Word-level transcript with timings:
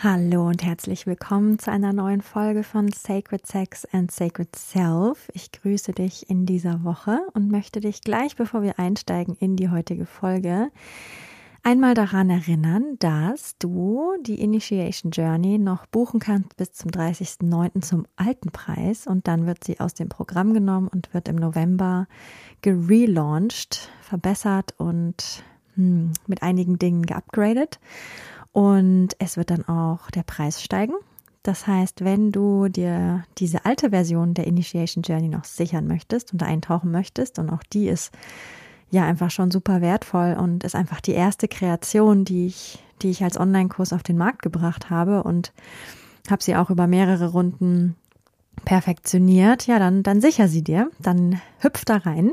Hallo 0.00 0.46
und 0.46 0.64
herzlich 0.64 1.08
willkommen 1.08 1.58
zu 1.58 1.72
einer 1.72 1.92
neuen 1.92 2.22
Folge 2.22 2.62
von 2.62 2.88
Sacred 2.92 3.44
Sex 3.44 3.84
and 3.90 4.12
Sacred 4.12 4.54
Self. 4.54 5.28
Ich 5.34 5.50
grüße 5.50 5.90
dich 5.90 6.30
in 6.30 6.46
dieser 6.46 6.84
Woche 6.84 7.18
und 7.32 7.50
möchte 7.50 7.80
dich 7.80 8.02
gleich, 8.02 8.36
bevor 8.36 8.62
wir 8.62 8.78
einsteigen 8.78 9.36
in 9.40 9.56
die 9.56 9.70
heutige 9.70 10.06
Folge, 10.06 10.70
einmal 11.64 11.94
daran 11.94 12.30
erinnern, 12.30 12.94
dass 13.00 13.58
du 13.58 14.12
die 14.22 14.40
Initiation 14.40 15.10
Journey 15.10 15.58
noch 15.58 15.86
buchen 15.86 16.20
kannst 16.20 16.56
bis 16.56 16.74
zum 16.74 16.92
30.09. 16.92 17.80
zum 17.82 18.06
alten 18.14 18.52
Preis 18.52 19.08
und 19.08 19.26
dann 19.26 19.46
wird 19.46 19.64
sie 19.64 19.80
aus 19.80 19.94
dem 19.94 20.08
Programm 20.08 20.54
genommen 20.54 20.86
und 20.86 21.12
wird 21.12 21.26
im 21.26 21.34
November 21.34 22.06
gerelauncht, 22.62 23.90
verbessert 24.02 24.74
und 24.78 25.42
hm, 25.74 26.12
mit 26.28 26.44
einigen 26.44 26.78
Dingen 26.78 27.04
geupgradet. 27.04 27.80
Und 28.52 29.10
es 29.18 29.36
wird 29.36 29.50
dann 29.50 29.66
auch 29.68 30.10
der 30.10 30.22
Preis 30.22 30.62
steigen. 30.62 30.94
Das 31.42 31.66
heißt, 31.66 32.04
wenn 32.04 32.32
du 32.32 32.68
dir 32.68 33.24
diese 33.38 33.64
alte 33.64 33.90
Version 33.90 34.34
der 34.34 34.46
Initiation 34.46 35.02
Journey 35.02 35.28
noch 35.28 35.44
sichern 35.44 35.86
möchtest 35.86 36.32
und 36.32 36.42
da 36.42 36.46
eintauchen 36.46 36.90
möchtest, 36.90 37.38
und 37.38 37.50
auch 37.50 37.62
die 37.62 37.88
ist 37.88 38.12
ja 38.90 39.04
einfach 39.04 39.30
schon 39.30 39.50
super 39.50 39.80
wertvoll 39.80 40.36
und 40.38 40.64
ist 40.64 40.74
einfach 40.74 41.00
die 41.00 41.12
erste 41.12 41.48
Kreation, 41.48 42.24
die 42.24 42.46
ich, 42.46 42.82
die 43.02 43.10
ich 43.10 43.22
als 43.22 43.38
Online-Kurs 43.38 43.92
auf 43.92 44.02
den 44.02 44.18
Markt 44.18 44.42
gebracht 44.42 44.90
habe 44.90 45.22
und 45.22 45.52
habe 46.30 46.42
sie 46.42 46.56
auch 46.56 46.70
über 46.70 46.86
mehrere 46.86 47.28
Runden 47.30 47.96
perfektioniert, 48.64 49.66
ja, 49.66 49.78
dann, 49.78 50.02
dann 50.02 50.20
sicher 50.20 50.48
sie 50.48 50.62
dir, 50.62 50.90
dann 50.98 51.40
hüpf 51.60 51.84
da 51.84 51.96
rein. 51.96 52.32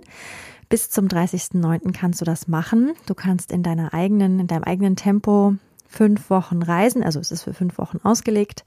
Bis 0.68 0.90
zum 0.90 1.08
30.09. 1.08 1.94
kannst 1.94 2.22
du 2.22 2.26
das 2.26 2.48
machen. 2.48 2.94
Du 3.06 3.14
kannst 3.14 3.52
in 3.52 3.62
deiner 3.62 3.94
eigenen, 3.94 4.40
in 4.40 4.48
deinem 4.48 4.64
eigenen 4.64 4.96
Tempo 4.96 5.56
fünf 5.96 6.30
Wochen 6.30 6.62
reisen. 6.62 7.04
Also 7.04 7.20
es 7.20 7.32
ist 7.32 7.44
für 7.44 7.54
fünf 7.54 7.78
Wochen 7.78 8.00
ausgelegt. 8.04 8.64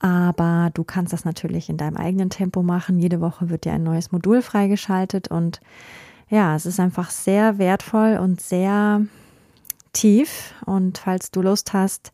Aber 0.00 0.70
du 0.74 0.84
kannst 0.84 1.12
das 1.12 1.24
natürlich 1.24 1.68
in 1.68 1.76
deinem 1.76 1.96
eigenen 1.96 2.30
Tempo 2.30 2.62
machen. 2.62 2.98
Jede 2.98 3.20
Woche 3.20 3.50
wird 3.50 3.64
dir 3.64 3.72
ein 3.72 3.82
neues 3.82 4.12
Modul 4.12 4.42
freigeschaltet 4.42 5.28
und 5.28 5.60
ja, 6.30 6.54
es 6.54 6.66
ist 6.66 6.78
einfach 6.78 7.10
sehr 7.10 7.58
wertvoll 7.58 8.18
und 8.22 8.40
sehr 8.40 9.02
tief. 9.92 10.54
Und 10.66 10.98
falls 10.98 11.30
du 11.30 11.42
Lust 11.42 11.72
hast, 11.72 12.12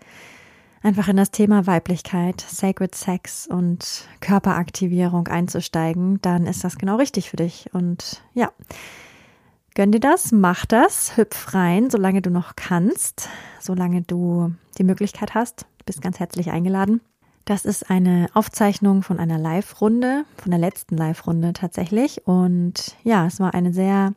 einfach 0.83 1.09
in 1.09 1.17
das 1.17 1.31
Thema 1.31 1.67
Weiblichkeit, 1.67 2.41
Sacred 2.41 2.95
Sex 2.95 3.47
und 3.47 4.07
Körperaktivierung 4.21 5.29
einzusteigen, 5.29 6.21
dann 6.23 6.47
ist 6.47 6.63
das 6.63 6.79
genau 6.79 6.97
richtig 6.97 7.31
für 7.31 7.37
dich. 7.37 7.71
Und 7.73 8.23
ja, 8.35 8.53
Gönn 9.77 9.91
dir 9.91 9.99
das, 9.99 10.31
mach 10.31 10.67
das, 10.67 11.17
hüpf 11.17 11.53
rein, 11.53 11.91
solange 11.91 12.23
du 12.23 12.31
noch 12.31 12.55
kannst, 12.55 13.29
solange 13.59 14.03
du 14.03 14.53
die 14.79 14.85
Möglichkeit 14.85 15.35
hast. 15.35 15.63
Du 15.79 15.85
bist 15.87 16.01
ganz 16.01 16.21
herzlich 16.21 16.53
eingeladen. 16.53 17.01
Das 17.45 17.65
ist 17.65 17.91
eine 17.91 18.29
Aufzeichnung 18.35 19.03
von 19.03 19.19
einer 19.19 19.37
Live-Runde, 19.37 20.27
von 20.37 20.51
der 20.53 20.61
letzten 20.61 20.97
Live-Runde 20.97 21.55
tatsächlich. 21.55 22.25
Und 22.25 22.95
ja, 23.03 23.27
es 23.27 23.41
war 23.41 23.53
eine 23.53 23.73
sehr 23.73 24.15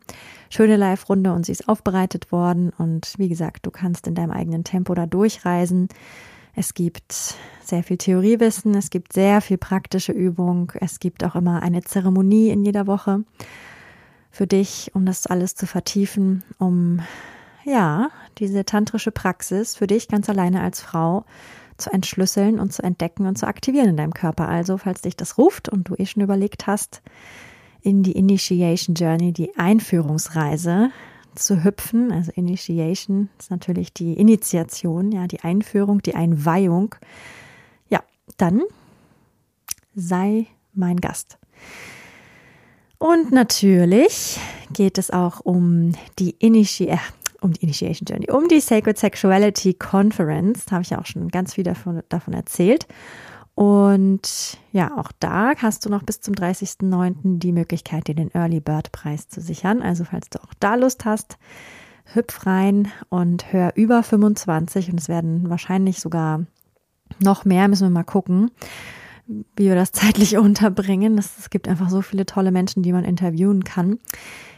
schöne 0.52 0.78
Live-Runde 0.78 1.34
und 1.34 1.48
sie 1.48 1.54
ist 1.54 1.68
aufbereitet 1.68 2.31
worden. 2.31 2.72
Und 2.78 3.16
wie 3.18 3.28
gesagt, 3.28 3.66
du 3.66 3.72
kannst 3.72 4.06
in 4.06 4.14
deinem 4.14 4.31
eigenen 4.31 4.64
Tempo 4.64 4.94
da 4.94 5.08
durchreisen. 5.08 5.88
Es 6.54 6.76
gibt 6.76 7.34
sehr 7.64 7.81
viel 7.81 7.98
Theoriewissen, 7.98 8.76
es 8.76 8.92
gibt 8.92 9.12
sehr 9.12 9.42
viel 9.42 9.58
praktische 9.58 10.12
Übung, 10.12 10.72
es 10.80 11.00
gibt 11.00 11.24
auch 11.24 11.34
immer 11.34 11.64
eine 11.64 11.81
Zeremonie 11.81 12.50
in 12.50 12.64
jeder 12.64 12.86
Woche 12.86 13.24
für 14.38 14.48
dich, 14.48 14.92
um 14.94 15.03
das 15.06 15.25
alles 15.25 15.56
zu 15.56 15.66
vertiefen, 15.66 16.44
um 16.59 17.02
ja, 17.66 18.12
diese 18.38 18.66
tantrische 18.66 19.12
Praxis 19.12 19.75
für 19.75 19.88
dich 19.88 20.08
ganz 20.08 20.30
alleine 20.30 20.62
als 20.62 20.80
Frau 20.80 21.25
zu 21.78 21.92
entschlüsseln 21.92 22.59
und 22.59 22.72
zu 22.72 22.84
entdecken 22.84 23.25
und 23.25 23.38
zu 23.38 23.48
aktivieren 23.48 23.90
in 23.90 23.98
deinem 23.98 24.14
Körper. 24.14 24.48
Also, 24.48 24.78
falls 24.78 25.02
dich 25.02 25.18
das 25.18 25.40
ruft 25.40 25.70
und 25.70 25.90
du 25.90 25.96
eh 25.96 26.06
schon 26.06 26.22
überlegt 26.22 26.68
hast, 26.68 27.02
in 27.81 28.03
die 28.03 28.12
Initiation 28.12 28.94
Journey, 28.94 29.34
die 29.34 29.58
Einführungsreise 29.58 30.92
zu 31.34 31.64
hüpfen, 31.64 32.12
also 32.12 32.31
Initiation 32.36 33.30
ist 33.40 33.50
natürlich 33.50 33.92
die 33.92 34.14
Initiation, 34.14 35.12
ja, 35.12 35.25
die 35.25 35.42
Einführung, 35.42 36.04
die 36.04 36.14
Einweihung. 36.14 36.94
Ja, 37.90 38.04
dann 38.38 38.62
sei 39.96 40.46
mein 40.74 40.98
Gast. 40.98 41.40
Und 43.00 43.31
natürlich 43.31 44.40
geht 44.74 44.97
es 44.97 45.12
auch 45.12 45.40
um 45.41 45.94
die 46.19 46.31
Initi 46.40 46.88
äh, 46.88 46.97
um 47.41 47.53
die 47.53 47.62
Initiation 47.62 48.08
Journey, 48.08 48.31
um 48.31 48.47
die 48.47 48.59
Sacred 48.59 48.97
Sexuality 48.97 49.75
Conference. 49.75 50.66
Da 50.66 50.72
habe 50.74 50.84
ich 50.84 50.90
ja 50.90 51.00
auch 51.00 51.06
schon 51.06 51.28
ganz 51.30 51.53
viel 51.53 51.63
davon, 51.63 52.02
davon 52.09 52.34
erzählt. 52.34 52.88
Und 53.53 54.57
ja, 54.72 54.97
auch 54.97 55.12
da 55.19 55.53
hast 55.57 55.86
du 55.86 55.90
noch 55.90 56.03
bis 56.03 56.22
zum 56.22 56.34
30.09. 56.34 57.40
die 57.40 57.52
Möglichkeit, 57.52 58.07
dir 58.07 58.16
den 58.16 58.34
Early 58.34 58.59
Bird 58.59 58.91
Preis 58.91 59.28
zu 59.30 59.41
sichern. 59.41 59.81
Also 59.81 60.03
falls 60.03 60.30
du 60.30 60.40
auch 60.40 60.53
da 60.59 60.75
Lust 60.75 61.06
hast, 61.06 61.38
hüpf 62.13 62.46
rein 62.46 62.91
und 63.09 63.52
hör 63.52 63.74
über 63.75 64.03
25 64.03 64.91
und 64.91 65.00
es 65.00 65.09
werden 65.09 65.50
wahrscheinlich 65.50 66.00
sogar 66.00 66.46
noch 67.19 67.46
mehr, 67.46 67.68
müssen 67.68 67.88
wir 67.88 67.91
mal 67.91 68.03
gucken 68.03 68.52
wie 69.28 69.66
wir 69.66 69.76
das 69.76 69.92
zeitlich 69.94 70.38
unterbringen. 70.38 71.18
Es 71.18 71.50
gibt 71.50 71.68
einfach 71.68 71.90
so 71.90 72.02
viele 72.02 72.26
tolle 72.26 72.52
Menschen, 72.52 72.84
die 72.84 72.94
man 72.94 73.06
interviewen 73.06 73.64
kann. 73.64 74.00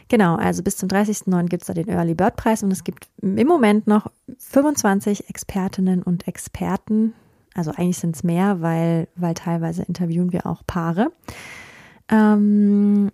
Genau, 0.08 0.34
also 0.34 0.64
bis 0.64 0.76
zum 0.76 0.88
30.09. 0.88 1.46
gibt 1.46 1.62
es 1.62 1.68
da 1.68 1.72
den 1.72 1.88
Early 1.88 2.14
Bird 2.14 2.34
Preis 2.36 2.64
und 2.64 2.72
es 2.72 2.82
gibt 2.82 3.08
im 3.22 3.46
Moment 3.46 3.86
noch 3.86 4.10
25 4.38 5.28
Expertinnen 5.28 6.02
und 6.02 6.26
Experten. 6.26 7.14
Also 7.54 7.70
eigentlich 7.70 7.98
sind 7.98 8.16
es 8.16 8.24
mehr, 8.24 8.60
weil, 8.60 9.06
weil 9.14 9.34
teilweise 9.34 9.82
interviewen 9.82 10.32
wir 10.32 10.46
auch 10.46 10.62
Paare. 10.66 11.12
Ähm, 12.08 13.12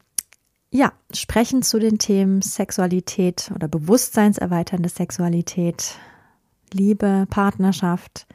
ja, 0.70 0.92
sprechen 1.12 1.62
zu 1.62 1.78
den 1.78 1.98
Themen 1.98 2.42
Sexualität 2.42 3.50
oder 3.54 3.68
bewusstseinserweiternde 3.68 4.88
Sexualität, 4.88 5.96
Liebe, 6.72 7.26
Partnerschaft, 7.30 8.26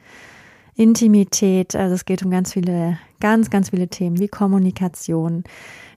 Intimität. 0.76 1.76
Also 1.76 1.96
es 1.96 2.06
geht 2.06 2.24
um 2.24 2.32
ganz 2.32 2.54
viele, 2.54 2.98
ganz, 3.20 3.50
ganz 3.50 3.70
viele 3.70 3.88
Themen 3.88 4.20
wie 4.20 4.28
Kommunikation. 4.28 5.44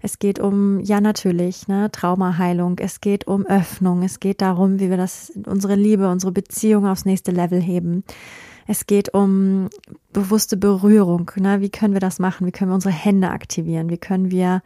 Es 0.02 0.18
geht 0.18 0.38
um, 0.38 0.80
ja 0.80 1.00
natürlich, 1.00 1.68
ne, 1.68 1.90
Traumaheilung. 1.90 2.78
Es 2.78 3.00
geht 3.00 3.26
um 3.26 3.46
Öffnung. 3.46 4.02
Es 4.02 4.20
geht 4.20 4.42
darum, 4.42 4.80
wie 4.80 4.90
wir 4.90 4.96
das, 4.96 5.32
unsere 5.46 5.76
Liebe, 5.76 6.10
unsere 6.10 6.32
Beziehung 6.32 6.86
aufs 6.86 7.04
nächste 7.04 7.30
Level 7.30 7.60
heben. 7.60 8.04
Es 8.66 8.86
geht 8.86 9.12
um 9.12 9.68
bewusste 10.12 10.56
Berührung. 10.56 11.30
Ne? 11.36 11.60
Wie 11.60 11.70
können 11.70 11.94
wir 11.94 12.00
das 12.00 12.18
machen? 12.18 12.46
Wie 12.46 12.52
können 12.52 12.70
wir 12.70 12.74
unsere 12.74 12.94
Hände 12.94 13.30
aktivieren? 13.30 13.90
Wie 13.90 13.98
können 13.98 14.30
wir 14.30 14.62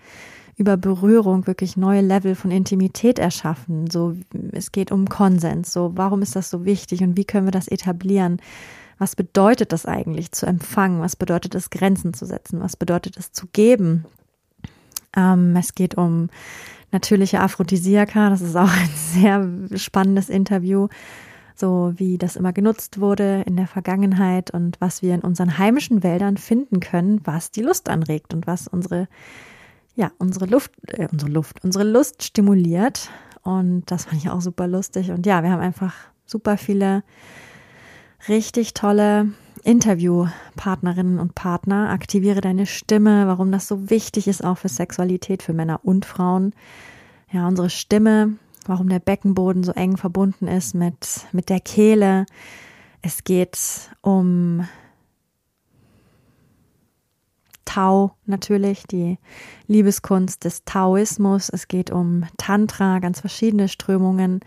über 0.56 0.76
Berührung 0.76 1.46
wirklich 1.46 1.76
neue 1.76 2.00
Level 2.00 2.34
von 2.34 2.50
Intimität 2.50 3.18
erschaffen? 3.18 3.90
So, 3.90 4.14
es 4.52 4.72
geht 4.72 4.92
um 4.92 5.08
Konsens. 5.08 5.72
So, 5.72 5.92
warum 5.94 6.22
ist 6.22 6.36
das 6.36 6.50
so 6.50 6.64
wichtig 6.64 7.02
und 7.02 7.16
wie 7.16 7.24
können 7.24 7.46
wir 7.46 7.52
das 7.52 7.68
etablieren? 7.68 8.40
Was 8.98 9.14
bedeutet 9.14 9.72
das 9.72 9.86
eigentlich 9.86 10.32
zu 10.32 10.46
empfangen? 10.46 11.00
Was 11.00 11.16
bedeutet 11.16 11.54
es, 11.54 11.70
Grenzen 11.70 12.14
zu 12.14 12.26
setzen? 12.26 12.60
Was 12.60 12.76
bedeutet 12.76 13.16
es 13.16 13.32
zu 13.32 13.46
geben? 13.52 14.04
Ähm, 15.16 15.54
es 15.56 15.74
geht 15.74 15.96
um 15.96 16.30
natürliche 16.90 17.40
Aphrodisiaka. 17.40 18.30
Das 18.30 18.40
ist 18.40 18.56
auch 18.56 18.70
ein 18.70 18.90
sehr 18.94 19.78
spannendes 19.78 20.28
Interview. 20.28 20.88
So 21.54 21.92
wie 21.96 22.18
das 22.18 22.36
immer 22.36 22.52
genutzt 22.52 23.00
wurde 23.00 23.42
in 23.46 23.56
der 23.56 23.66
Vergangenheit 23.66 24.52
und 24.52 24.80
was 24.80 25.02
wir 25.02 25.14
in 25.14 25.22
unseren 25.22 25.58
heimischen 25.58 26.04
Wäldern 26.04 26.36
finden 26.36 26.78
können, 26.78 27.20
was 27.24 27.50
die 27.50 27.62
Lust 27.62 27.88
anregt 27.88 28.32
und 28.32 28.46
was 28.46 28.68
unsere, 28.68 29.08
ja, 29.96 30.12
unsere 30.18 30.46
Luft, 30.46 30.70
äh, 30.86 31.08
unsere 31.10 31.30
Luft, 31.30 31.64
unsere 31.64 31.84
Lust 31.84 32.22
stimuliert. 32.22 33.10
Und 33.42 33.84
das 33.86 34.04
fand 34.04 34.22
ich 34.22 34.30
auch 34.30 34.40
super 34.40 34.68
lustig. 34.68 35.10
Und 35.10 35.26
ja, 35.26 35.42
wir 35.42 35.50
haben 35.50 35.60
einfach 35.60 35.94
super 36.26 36.56
viele 36.56 37.02
richtig 38.28 38.74
tolle 38.74 39.32
Interviewpartnerinnen 39.62 41.18
und 41.18 41.34
Partner. 41.34 41.90
Aktiviere 41.90 42.40
deine 42.40 42.66
Stimme, 42.66 43.26
warum 43.26 43.52
das 43.52 43.68
so 43.68 43.90
wichtig 43.90 44.28
ist, 44.28 44.42
auch 44.42 44.58
für 44.58 44.68
Sexualität, 44.68 45.42
für 45.42 45.52
Männer 45.52 45.80
und 45.82 46.06
Frauen. 46.06 46.54
Ja, 47.30 47.46
unsere 47.46 47.68
Stimme 47.68 48.38
warum 48.68 48.88
der 48.88 49.00
Beckenboden 49.00 49.64
so 49.64 49.72
eng 49.72 49.96
verbunden 49.96 50.46
ist 50.46 50.74
mit, 50.74 51.26
mit 51.32 51.48
der 51.48 51.60
Kehle. 51.60 52.26
Es 53.02 53.24
geht 53.24 53.58
um 54.02 54.68
Tao 57.64 58.12
natürlich, 58.26 58.84
die 58.84 59.18
Liebeskunst 59.66 60.44
des 60.44 60.64
Taoismus. 60.64 61.48
Es 61.48 61.68
geht 61.68 61.90
um 61.90 62.24
Tantra, 62.36 62.98
ganz 62.98 63.20
verschiedene 63.20 63.68
Strömungen. 63.68 64.40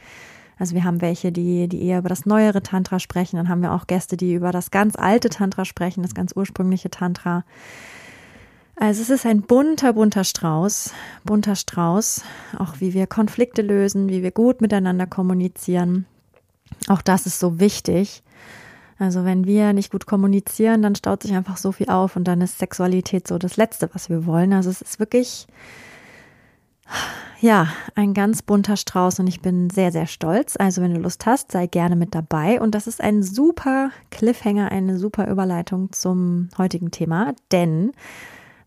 Also 0.61 0.75
wir 0.75 0.83
haben 0.83 1.01
welche, 1.01 1.31
die, 1.31 1.67
die 1.67 1.81
eher 1.87 1.97
über 1.97 2.09
das 2.09 2.27
neuere 2.27 2.61
Tantra 2.61 2.99
sprechen. 2.99 3.37
Dann 3.37 3.49
haben 3.49 3.63
wir 3.63 3.73
auch 3.73 3.87
Gäste, 3.87 4.15
die 4.15 4.35
über 4.35 4.51
das 4.51 4.69
ganz 4.69 4.95
alte 4.95 5.29
Tantra 5.29 5.65
sprechen, 5.65 6.03
das 6.03 6.13
ganz 6.13 6.33
ursprüngliche 6.35 6.91
Tantra. 6.91 7.45
Also 8.75 9.01
es 9.01 9.09
ist 9.09 9.25
ein 9.25 9.41
bunter, 9.41 9.93
bunter 9.93 10.23
Strauß, 10.23 10.93
bunter 11.23 11.55
Strauß, 11.55 12.21
auch 12.59 12.75
wie 12.77 12.93
wir 12.93 13.07
Konflikte 13.07 13.63
lösen, 13.63 14.07
wie 14.07 14.21
wir 14.21 14.29
gut 14.29 14.61
miteinander 14.61 15.07
kommunizieren. 15.07 16.05
Auch 16.89 17.01
das 17.01 17.25
ist 17.25 17.39
so 17.39 17.59
wichtig. 17.59 18.21
Also 18.99 19.25
wenn 19.25 19.45
wir 19.45 19.73
nicht 19.73 19.91
gut 19.91 20.05
kommunizieren, 20.05 20.83
dann 20.83 20.93
staut 20.93 21.23
sich 21.23 21.33
einfach 21.33 21.57
so 21.57 21.71
viel 21.71 21.89
auf 21.89 22.15
und 22.15 22.25
dann 22.25 22.39
ist 22.39 22.59
Sexualität 22.59 23.27
so 23.27 23.39
das 23.39 23.57
Letzte, 23.57 23.89
was 23.93 24.11
wir 24.11 24.27
wollen. 24.27 24.53
Also 24.53 24.69
es 24.69 24.83
ist 24.83 24.99
wirklich, 24.99 25.47
ja, 27.39 27.67
ein 27.95 28.13
ganz 28.13 28.41
bunter 28.41 28.77
Strauß 28.77 29.19
und 29.19 29.27
ich 29.27 29.41
bin 29.41 29.69
sehr, 29.69 29.91
sehr 29.91 30.07
stolz. 30.07 30.55
Also 30.57 30.81
wenn 30.81 30.93
du 30.93 30.99
Lust 30.99 31.25
hast, 31.25 31.51
sei 31.51 31.67
gerne 31.67 31.95
mit 31.95 32.13
dabei. 32.13 32.61
Und 32.61 32.75
das 32.75 32.88
ist 32.88 33.01
ein 33.01 33.23
super 33.23 33.91
Cliffhanger, 34.11 34.71
eine 34.71 34.97
super 34.97 35.27
Überleitung 35.27 35.91
zum 35.91 36.49
heutigen 36.57 36.91
Thema, 36.91 37.33
denn 37.51 37.91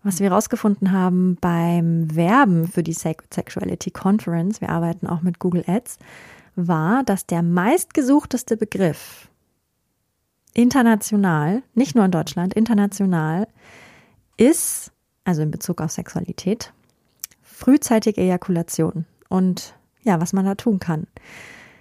was 0.04 0.20
wir 0.20 0.28
herausgefunden 0.28 0.92
haben 0.92 1.38
beim 1.40 2.14
Werben 2.14 2.68
für 2.68 2.82
die 2.82 2.92
Sexuality 2.92 3.90
Conference, 3.90 4.60
wir 4.60 4.68
arbeiten 4.68 5.06
auch 5.06 5.22
mit 5.22 5.38
Google 5.38 5.64
Ads, 5.66 5.98
war, 6.56 7.02
dass 7.04 7.26
der 7.26 7.42
meistgesuchteste 7.42 8.58
Begriff 8.58 9.28
international, 10.52 11.62
nicht 11.74 11.94
nur 11.94 12.04
in 12.04 12.10
Deutschland, 12.10 12.54
international, 12.54 13.48
ist, 14.36 14.92
also 15.24 15.42
in 15.42 15.50
Bezug 15.50 15.80
auf 15.80 15.90
Sexualität, 15.90 16.72
frühzeitige 17.54 18.20
Ejakulation 18.20 19.06
und 19.28 19.74
ja, 20.02 20.20
was 20.20 20.32
man 20.32 20.44
da 20.44 20.54
tun 20.54 20.78
kann. 20.78 21.06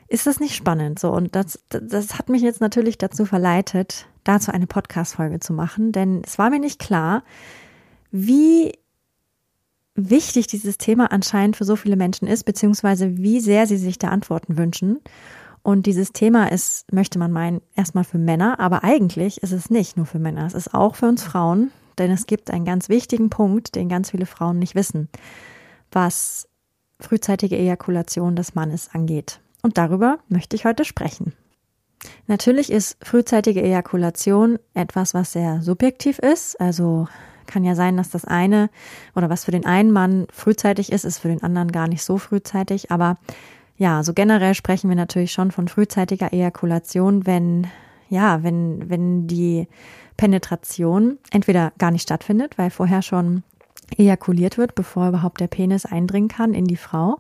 Ist 0.08 0.28
das 0.28 0.40
nicht 0.40 0.56
spannend? 0.56 1.00
So, 1.00 1.12
und 1.12 1.36
das, 1.36 1.60
das 1.70 2.18
hat 2.18 2.30
mich 2.30 2.42
jetzt 2.42 2.62
natürlich 2.62 2.98
dazu 2.98 3.26
verleitet, 3.26 4.08
dazu 4.24 4.52
eine 4.52 4.68
Podcast-Folge 4.68 5.40
zu 5.40 5.54
machen, 5.54 5.92
denn 5.92 6.22
es 6.24 6.38
war 6.38 6.50
mir 6.50 6.60
nicht 6.60 6.80
klar, 6.80 7.24
wie 8.12 8.74
wichtig 9.96 10.48
dieses 10.48 10.78
Thema 10.78 11.12
anscheinend 11.12 11.56
für 11.56 11.66
so 11.66 11.76
viele 11.76 11.96
Menschen 11.96 12.28
ist, 12.28 12.44
beziehungsweise 12.44 13.18
wie 13.18 13.40
sehr 13.40 13.66
sie 13.66 13.78
sich 13.78 13.98
da 13.98 14.10
Antworten 14.10 14.58
wünschen. 14.58 15.00
Und 15.64 15.86
dieses 15.86 16.12
Thema 16.12 16.52
ist, 16.52 16.92
möchte 16.92 17.18
man 17.18 17.32
meinen, 17.32 17.62
erstmal 17.76 18.04
für 18.04 18.18
Männer, 18.18 18.60
aber 18.60 18.84
eigentlich 18.84 19.42
ist 19.42 19.54
es 19.54 19.70
nicht 19.70 19.98
nur 19.98 20.06
für 20.06 20.20
Männer. 20.20 20.46
Es 20.46 20.54
ist 20.54 20.74
auch 20.74 20.96
für 20.96 21.08
uns 21.08 21.24
Frauen, 21.24 21.72
denn 21.98 22.12
es 22.12 22.28
gibt 22.28 22.52
einen 22.52 22.66
ganz 22.66 22.90
wichtigen 22.90 23.30
Punkt, 23.30 23.76
den 23.76 23.90
ganz 23.90 24.12
viele 24.12 24.26
Frauen 24.26 24.60
nicht 24.60 24.76
wissen, 24.76 25.10
was 25.94 26.48
frühzeitige 27.00 27.58
Ejakulation 27.58 28.36
des 28.36 28.56
Mannes 28.56 28.90
angeht. 28.94 29.40
Und 29.62 29.78
darüber 29.78 30.20
möchte 30.30 30.56
ich 30.56 30.66
heute 30.66 30.86
sprechen. 30.86 31.34
Natürlich 32.28 32.72
ist 32.72 32.98
frühzeitige 33.02 33.62
Ejakulation 33.62 34.60
etwas, 34.74 35.14
was 35.14 35.34
sehr 35.34 35.62
subjektiv 35.62 36.20
ist. 36.20 36.60
Also 36.60 37.08
kann 37.48 37.64
ja 37.64 37.76
sein, 37.76 37.98
dass 37.98 38.10
das 38.10 38.26
eine 38.26 38.70
oder 39.16 39.30
was 39.30 39.46
für 39.46 39.52
den 39.52 39.66
einen 39.66 39.92
Mann 39.92 40.28
frühzeitig 40.32 40.92
ist, 40.92 41.06
ist 41.06 41.20
für 41.20 41.28
den 41.28 41.44
anderen 41.44 41.72
gar 41.72 41.88
nicht 41.88 42.04
so 42.04 42.18
frühzeitig. 42.18 42.92
Aber 42.92 43.18
ja, 43.78 44.04
so 44.04 44.14
generell 44.14 44.54
sprechen 44.54 44.90
wir 44.90 44.96
natürlich 44.96 45.32
schon 45.32 45.52
von 45.52 45.68
frühzeitiger 45.68 46.32
Ejakulation, 46.34 47.26
wenn, 47.26 47.68
ja, 48.10 48.44
wenn, 48.44 48.90
wenn 48.90 49.28
die 49.28 49.68
Penetration 50.18 51.18
entweder 51.32 51.74
gar 51.78 51.92
nicht 51.92 52.04
stattfindet, 52.04 52.58
weil 52.58 52.70
vorher 52.70 53.02
schon 53.02 53.44
ejakuliert 53.98 54.58
wird, 54.58 54.76
bevor 54.76 55.10
überhaupt 55.10 55.40
der 55.40 55.48
Penis 55.48 55.86
eindringen 55.86 56.30
kann 56.30 56.54
in 56.54 56.66
die 56.66 56.78
Frau 56.78 57.20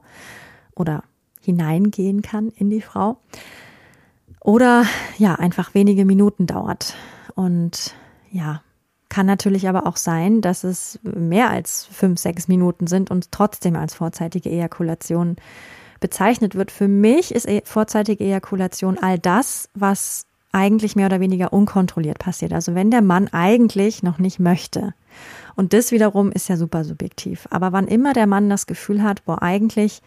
oder 0.76 1.04
hineingehen 1.42 2.22
kann 2.22 2.50
in 2.50 2.70
die 2.70 2.82
Frau. 2.82 3.18
Oder 4.40 4.86
ja, 5.18 5.36
einfach 5.36 5.74
wenige 5.74 6.06
Minuten 6.06 6.48
dauert. 6.48 6.96
Und 7.36 7.96
ja, 8.32 8.62
kann 9.10 9.26
natürlich 9.26 9.70
aber 9.70 9.86
auch 9.88 9.98
sein, 9.98 10.42
dass 10.42 10.64
es 10.64 11.00
mehr 11.04 11.50
als 11.50 11.86
fünf, 11.86 12.20
sechs 12.20 12.48
Minuten 12.48 12.88
sind 12.88 13.12
und 13.12 13.32
trotzdem 13.32 13.76
als 13.76 13.94
vorzeitige 13.94 14.50
Ejakulation 14.50 15.36
bezeichnet 16.00 16.56
wird. 16.56 16.72
Für 16.72 16.88
mich 16.88 17.34
ist 17.34 17.48
e-, 17.48 17.62
vorzeitige 17.64 18.24
Ejakulation 18.24 18.98
all 18.98 19.20
das, 19.20 19.70
was 19.74 20.26
eigentlich 20.52 20.96
mehr 20.96 21.06
oder 21.08 21.20
weniger 21.20 21.54
unkontrolliert 21.54 22.20
passiert. 22.20 22.54
Also 22.54 22.76
wenn 22.76 22.92
der 22.92 23.02
Mann 23.02 23.28
eigentlich 23.30 24.04
noch 24.04 24.20
nicht 24.20 24.40
möchte. 24.40 24.94
Und 25.56 25.74
das 25.74 25.92
wiederum 25.92 26.32
ist 26.32 26.50
ja 26.50 26.58
super 26.58 26.84
subjektiv. 26.84 27.48
Aber 27.52 27.72
wann 27.72 27.88
immer 27.88 28.14
der 28.14 28.28
Mann 28.28 28.50
das 28.50 28.66
Gefühl 28.66 29.04
hat, 29.04 29.26
boah, 29.26 29.42
eigentlich 29.42 30.02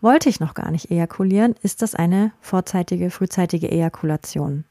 wollte 0.00 0.28
ich 0.28 0.40
noch 0.40 0.54
gar 0.54 0.70
nicht 0.70 0.90
ejakulieren, 0.90 1.54
ist 1.62 1.82
das 1.82 1.94
eine 1.94 2.32
vorzeitige, 2.40 3.10
frühzeitige 3.10 3.70
Ejakulation. 3.70 4.64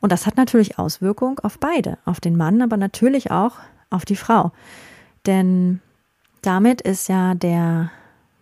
Und 0.00 0.12
das 0.12 0.26
hat 0.26 0.36
natürlich 0.36 0.78
Auswirkung 0.78 1.40
auf 1.40 1.58
beide, 1.58 1.98
auf 2.04 2.20
den 2.20 2.36
Mann, 2.36 2.62
aber 2.62 2.76
natürlich 2.76 3.30
auch 3.30 3.56
auf 3.90 4.04
die 4.04 4.16
Frau. 4.16 4.52
Denn 5.26 5.80
damit 6.42 6.80
ist 6.80 7.08
ja 7.08 7.34
der 7.34 7.90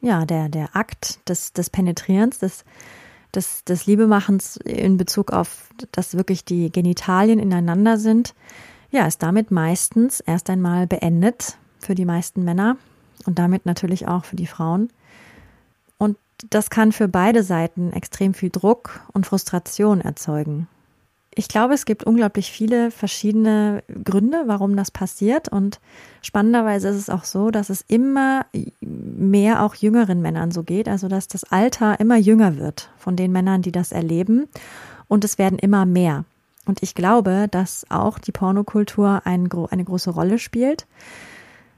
ja, 0.00 0.24
der, 0.24 0.48
der 0.48 0.74
Akt 0.74 1.28
des, 1.28 1.52
des 1.52 1.70
Penetrierens, 1.70 2.38
des, 2.38 2.64
des, 3.34 3.64
des 3.64 3.86
Liebemachens 3.86 4.56
in 4.56 4.96
Bezug 4.96 5.32
auf, 5.32 5.70
dass 5.92 6.16
wirklich 6.16 6.44
die 6.44 6.70
Genitalien 6.70 7.38
ineinander 7.38 7.98
sind, 7.98 8.34
ja, 8.90 9.06
ist 9.06 9.22
damit 9.22 9.50
meistens 9.50 10.20
erst 10.20 10.50
einmal 10.50 10.86
beendet 10.86 11.58
für 11.78 11.94
die 11.94 12.04
meisten 12.04 12.44
Männer 12.44 12.76
und 13.26 13.38
damit 13.38 13.66
natürlich 13.66 14.08
auch 14.08 14.24
für 14.24 14.36
die 14.36 14.46
Frauen. 14.46 14.90
Und 15.98 16.16
das 16.50 16.70
kann 16.70 16.92
für 16.92 17.08
beide 17.08 17.42
Seiten 17.42 17.92
extrem 17.92 18.34
viel 18.34 18.50
Druck 18.50 19.00
und 19.12 19.26
Frustration 19.26 20.00
erzeugen. 20.00 20.68
Ich 21.38 21.48
glaube, 21.48 21.74
es 21.74 21.84
gibt 21.84 22.04
unglaublich 22.04 22.50
viele 22.50 22.90
verschiedene 22.90 23.82
Gründe, 24.04 24.44
warum 24.46 24.74
das 24.74 24.90
passiert. 24.90 25.48
Und 25.50 25.80
spannenderweise 26.22 26.88
ist 26.88 26.96
es 26.96 27.10
auch 27.10 27.24
so, 27.24 27.50
dass 27.50 27.68
es 27.68 27.84
immer 27.88 28.46
mehr 28.80 29.62
auch 29.62 29.74
jüngeren 29.74 30.22
Männern 30.22 30.50
so 30.50 30.62
geht. 30.62 30.88
Also, 30.88 31.08
dass 31.08 31.28
das 31.28 31.44
Alter 31.44 32.00
immer 32.00 32.16
jünger 32.16 32.56
wird 32.56 32.88
von 32.96 33.16
den 33.16 33.32
Männern, 33.32 33.60
die 33.60 33.72
das 33.72 33.92
erleben. 33.92 34.48
Und 35.08 35.24
es 35.24 35.36
werden 35.36 35.58
immer 35.58 35.84
mehr. 35.84 36.24
Und 36.66 36.82
ich 36.82 36.94
glaube, 36.94 37.46
dass 37.50 37.86
auch 37.88 38.18
die 38.18 38.32
Pornokultur 38.32 39.22
ein, 39.24 39.48
eine 39.70 39.84
große 39.84 40.10
Rolle 40.10 40.38
spielt. 40.38 40.86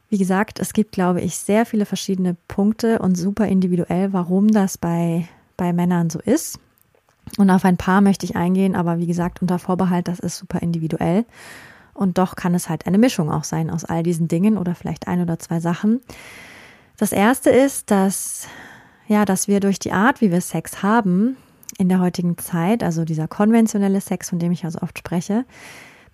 Wie 0.09 0.19
gesagt, 0.19 0.59
es 0.59 0.73
gibt, 0.73 0.93
glaube 0.93 1.21
ich, 1.21 1.37
sehr 1.37 1.67
viele 1.67 1.85
verschiedene 1.85 2.35
Punkte 2.49 2.99
und 2.99 3.15
super 3.15 3.47
individuell, 3.47 4.13
warum 4.15 4.49
das 4.49 4.79
bei, 4.79 5.29
bei 5.59 5.75
Männern 5.75 6.09
so 6.09 6.19
ist. 6.19 6.59
Und 7.37 7.51
auf 7.51 7.67
ein 7.67 7.77
paar 7.77 8.01
möchte 8.01 8.25
ich 8.25 8.35
eingehen, 8.35 8.75
aber 8.75 8.99
wie 8.99 9.07
gesagt, 9.07 9.43
unter 9.43 9.59
Vorbehalt, 9.59 10.09
das 10.09 10.19
ist 10.19 10.39
super 10.39 10.61
individuell. 10.63 11.27
Und 11.93 12.17
doch 12.17 12.37
kann 12.37 12.55
es 12.55 12.71
halt 12.71 12.87
eine 12.87 12.97
Mischung 12.97 13.31
auch 13.31 13.45
sein 13.45 13.69
aus 13.71 13.85
all 13.85 14.03
diesen 14.03 14.29
Dingen 14.29 14.57
oder 14.57 14.75
vielleicht 14.75 15.09
ein 15.09 15.21
oder 15.21 15.39
zwei 15.39 15.61
Sachen. 15.61 16.01
Das 16.97 17.13
erste 17.13 17.51
ist, 17.51 17.91
dass, 17.91 18.47
ja, 19.07 19.27
dass 19.27 19.47
wir 19.47 19.61
durch 19.61 19.79
die 19.79 19.93
Art, 19.93 20.23
wie 20.23 20.33
wir 20.33 20.41
Sex 20.41 20.83
haben 20.83 21.37
in 21.79 21.89
der 21.89 22.01
heutigen 22.01 22.37
Zeit, 22.37 22.83
also 22.83 23.05
dieser 23.05 23.29
konventionelle 23.29 24.01
Sex, 24.01 24.29
von 24.29 24.39
dem 24.39 24.53
ich 24.53 24.65
also 24.65 24.81
oft 24.81 24.99
spreche, 24.99 25.47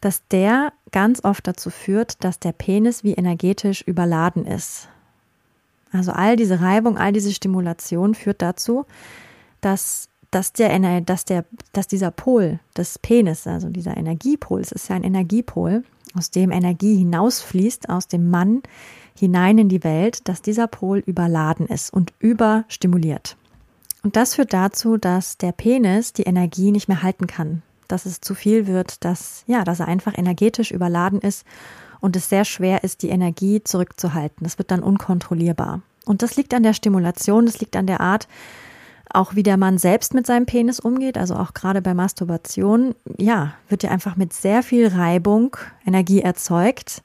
dass 0.01 0.27
der 0.29 0.73
ganz 0.93 1.25
oft 1.25 1.47
dazu 1.47 1.71
führt, 1.71 2.23
dass 2.23 2.39
der 2.39 2.53
Penis 2.53 3.03
wie 3.03 3.15
energetisch 3.15 3.83
überladen 3.83 4.47
ist. 4.47 4.89
Also 5.91 6.13
all 6.13 6.37
diese 6.37 6.61
Reibung, 6.61 6.99
all 6.99 7.13
diese 7.13 7.33
Stimulation 7.33 8.15
führt 8.15 8.43
dazu, 8.43 8.85
dass 9.61 10.09
dass 10.35 10.53
der, 10.53 11.01
dass 11.03 11.25
der, 11.25 11.45
dass 11.73 11.87
dieser 11.87 12.11
Pol 12.11 12.59
des 12.77 12.99
Penis, 12.99 13.47
also 13.47 13.69
dieser 13.69 13.97
Energiepol, 13.97 14.61
es 14.61 14.73
ist 14.73 14.89
ja 14.89 14.97
ein 14.97 15.05
Energiepol, 15.05 15.85
aus 16.17 16.31
dem 16.31 16.51
Energie 16.51 16.97
hinausfließt, 16.97 17.89
aus 17.89 18.09
dem 18.09 18.31
Mann 18.31 18.63
hinein 19.17 19.59
in 19.59 19.69
die 19.69 19.85
Welt, 19.85 20.29
dass 20.29 20.43
dieser 20.43 20.67
Pol 20.67 20.99
überladen 20.99 21.67
ist 21.67 21.93
und 21.93 22.13
überstimuliert. 22.19 23.37
Und 24.05 24.17
das 24.17 24.35
führt 24.35 24.53
dazu, 24.53 24.99
dass 24.99 25.39
der 25.39 25.53
Penis 25.53 26.13
die 26.13 26.25
Energie 26.25 26.71
nicht 26.71 26.89
mehr 26.89 27.03
halten 27.03 27.27
kann, 27.27 27.63
dass 27.89 28.05
es 28.05 28.21
zu 28.21 28.35
viel 28.35 28.67
wird, 28.67 29.03
dass, 29.03 29.45
ja, 29.47 29.65
dass 29.65 29.81
er 29.81 29.89
einfach 29.89 30.17
energetisch 30.17 30.73
überladen 30.73 31.21
ist 31.21 31.47
und 32.01 32.15
es 32.15 32.29
sehr 32.29 32.45
schwer 32.45 32.85
ist, 32.85 33.03
die 33.03 33.09
Energie 33.09 33.65
zurückzuhalten. 33.65 34.45
Das 34.45 34.59
wird 34.59 34.71
dann 34.71 34.83
unkontrollierbar. 34.83 35.81
Und 36.05 36.21
das 36.21 36.37
liegt 36.37 36.53
an 36.53 36.63
der 36.63 36.75
Stimulation, 36.75 37.47
das 37.47 37.61
liegt 37.61 37.77
an 37.77 37.87
der 37.87 38.03
Art, 38.03 38.29
auch 39.09 39.37
wie 39.37 39.43
der 39.43 39.57
Mann 39.57 39.79
selbst 39.79 40.13
mit 40.13 40.27
seinem 40.27 40.45
Penis 40.45 40.81
umgeht, 40.81 41.17
also 41.17 41.35
auch 41.37 41.55
gerade 41.55 41.81
bei 41.81 41.95
Masturbation, 41.95 42.95
ja, 43.17 43.55
wird 43.71 43.85
ja 43.85 43.91
einfach 43.91 44.17
mit 44.17 44.35
sehr 44.35 44.63
viel 44.63 44.89
Reibung 44.89 45.57
Energie 45.87 46.21
erzeugt. 46.21 47.03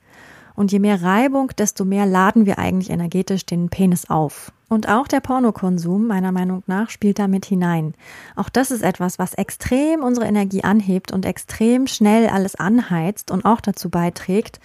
Und 0.59 0.73
je 0.73 0.79
mehr 0.79 1.01
Reibung, 1.01 1.53
desto 1.57 1.85
mehr 1.85 2.05
laden 2.05 2.45
wir 2.45 2.59
eigentlich 2.59 2.89
energetisch 2.89 3.45
den 3.45 3.69
Penis 3.69 4.09
auf. 4.09 4.51
Und 4.67 4.89
auch 4.89 5.07
der 5.07 5.21
Pornokonsum, 5.21 6.05
meiner 6.05 6.33
Meinung 6.33 6.63
nach, 6.67 6.89
spielt 6.89 7.17
damit 7.17 7.45
hinein. 7.45 7.93
Auch 8.35 8.49
das 8.49 8.69
ist 8.69 8.81
etwas, 8.81 9.19
was 9.19 9.35
extrem 9.35 10.03
unsere 10.03 10.27
Energie 10.27 10.65
anhebt 10.65 11.13
und 11.13 11.25
extrem 11.25 11.87
schnell 11.87 12.27
alles 12.27 12.55
anheizt 12.55 13.31
und 13.31 13.45
auch 13.45 13.61
dazu 13.61 13.89
beiträgt, 13.89 14.59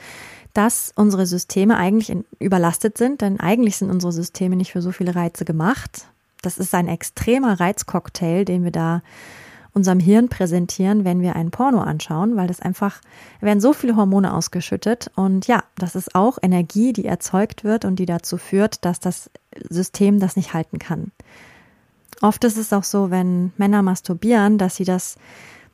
dass 0.52 0.92
unsere 0.96 1.26
Systeme 1.26 1.76
eigentlich 1.76 2.12
überlastet 2.40 2.98
sind, 2.98 3.20
denn 3.20 3.38
eigentlich 3.38 3.76
sind 3.76 3.92
unsere 3.92 4.10
Systeme 4.10 4.56
nicht 4.56 4.72
für 4.72 4.82
so 4.82 4.90
viele 4.90 5.14
Reize 5.14 5.44
gemacht. 5.44 6.08
Das 6.42 6.58
ist 6.58 6.74
ein 6.74 6.88
extremer 6.88 7.60
Reizcocktail, 7.60 8.44
den 8.44 8.64
wir 8.64 8.72
da 8.72 9.00
unserem 9.74 9.98
Hirn 10.00 10.28
präsentieren, 10.28 11.04
wenn 11.04 11.20
wir 11.20 11.36
ein 11.36 11.50
Porno 11.50 11.80
anschauen, 11.80 12.36
weil 12.36 12.46
das 12.46 12.60
einfach, 12.60 13.00
werden 13.40 13.60
so 13.60 13.72
viele 13.72 13.96
Hormone 13.96 14.32
ausgeschüttet 14.32 15.10
und 15.16 15.46
ja, 15.46 15.64
das 15.76 15.96
ist 15.96 16.14
auch 16.14 16.38
Energie, 16.40 16.92
die 16.92 17.04
erzeugt 17.04 17.64
wird 17.64 17.84
und 17.84 17.96
die 17.96 18.06
dazu 18.06 18.38
führt, 18.38 18.84
dass 18.84 19.00
das 19.00 19.30
System 19.68 20.20
das 20.20 20.36
nicht 20.36 20.54
halten 20.54 20.78
kann. 20.78 21.10
Oft 22.22 22.44
ist 22.44 22.56
es 22.56 22.72
auch 22.72 22.84
so, 22.84 23.10
wenn 23.10 23.52
Männer 23.56 23.82
masturbieren, 23.82 24.56
dass 24.56 24.76
sie 24.76 24.84
das 24.84 25.16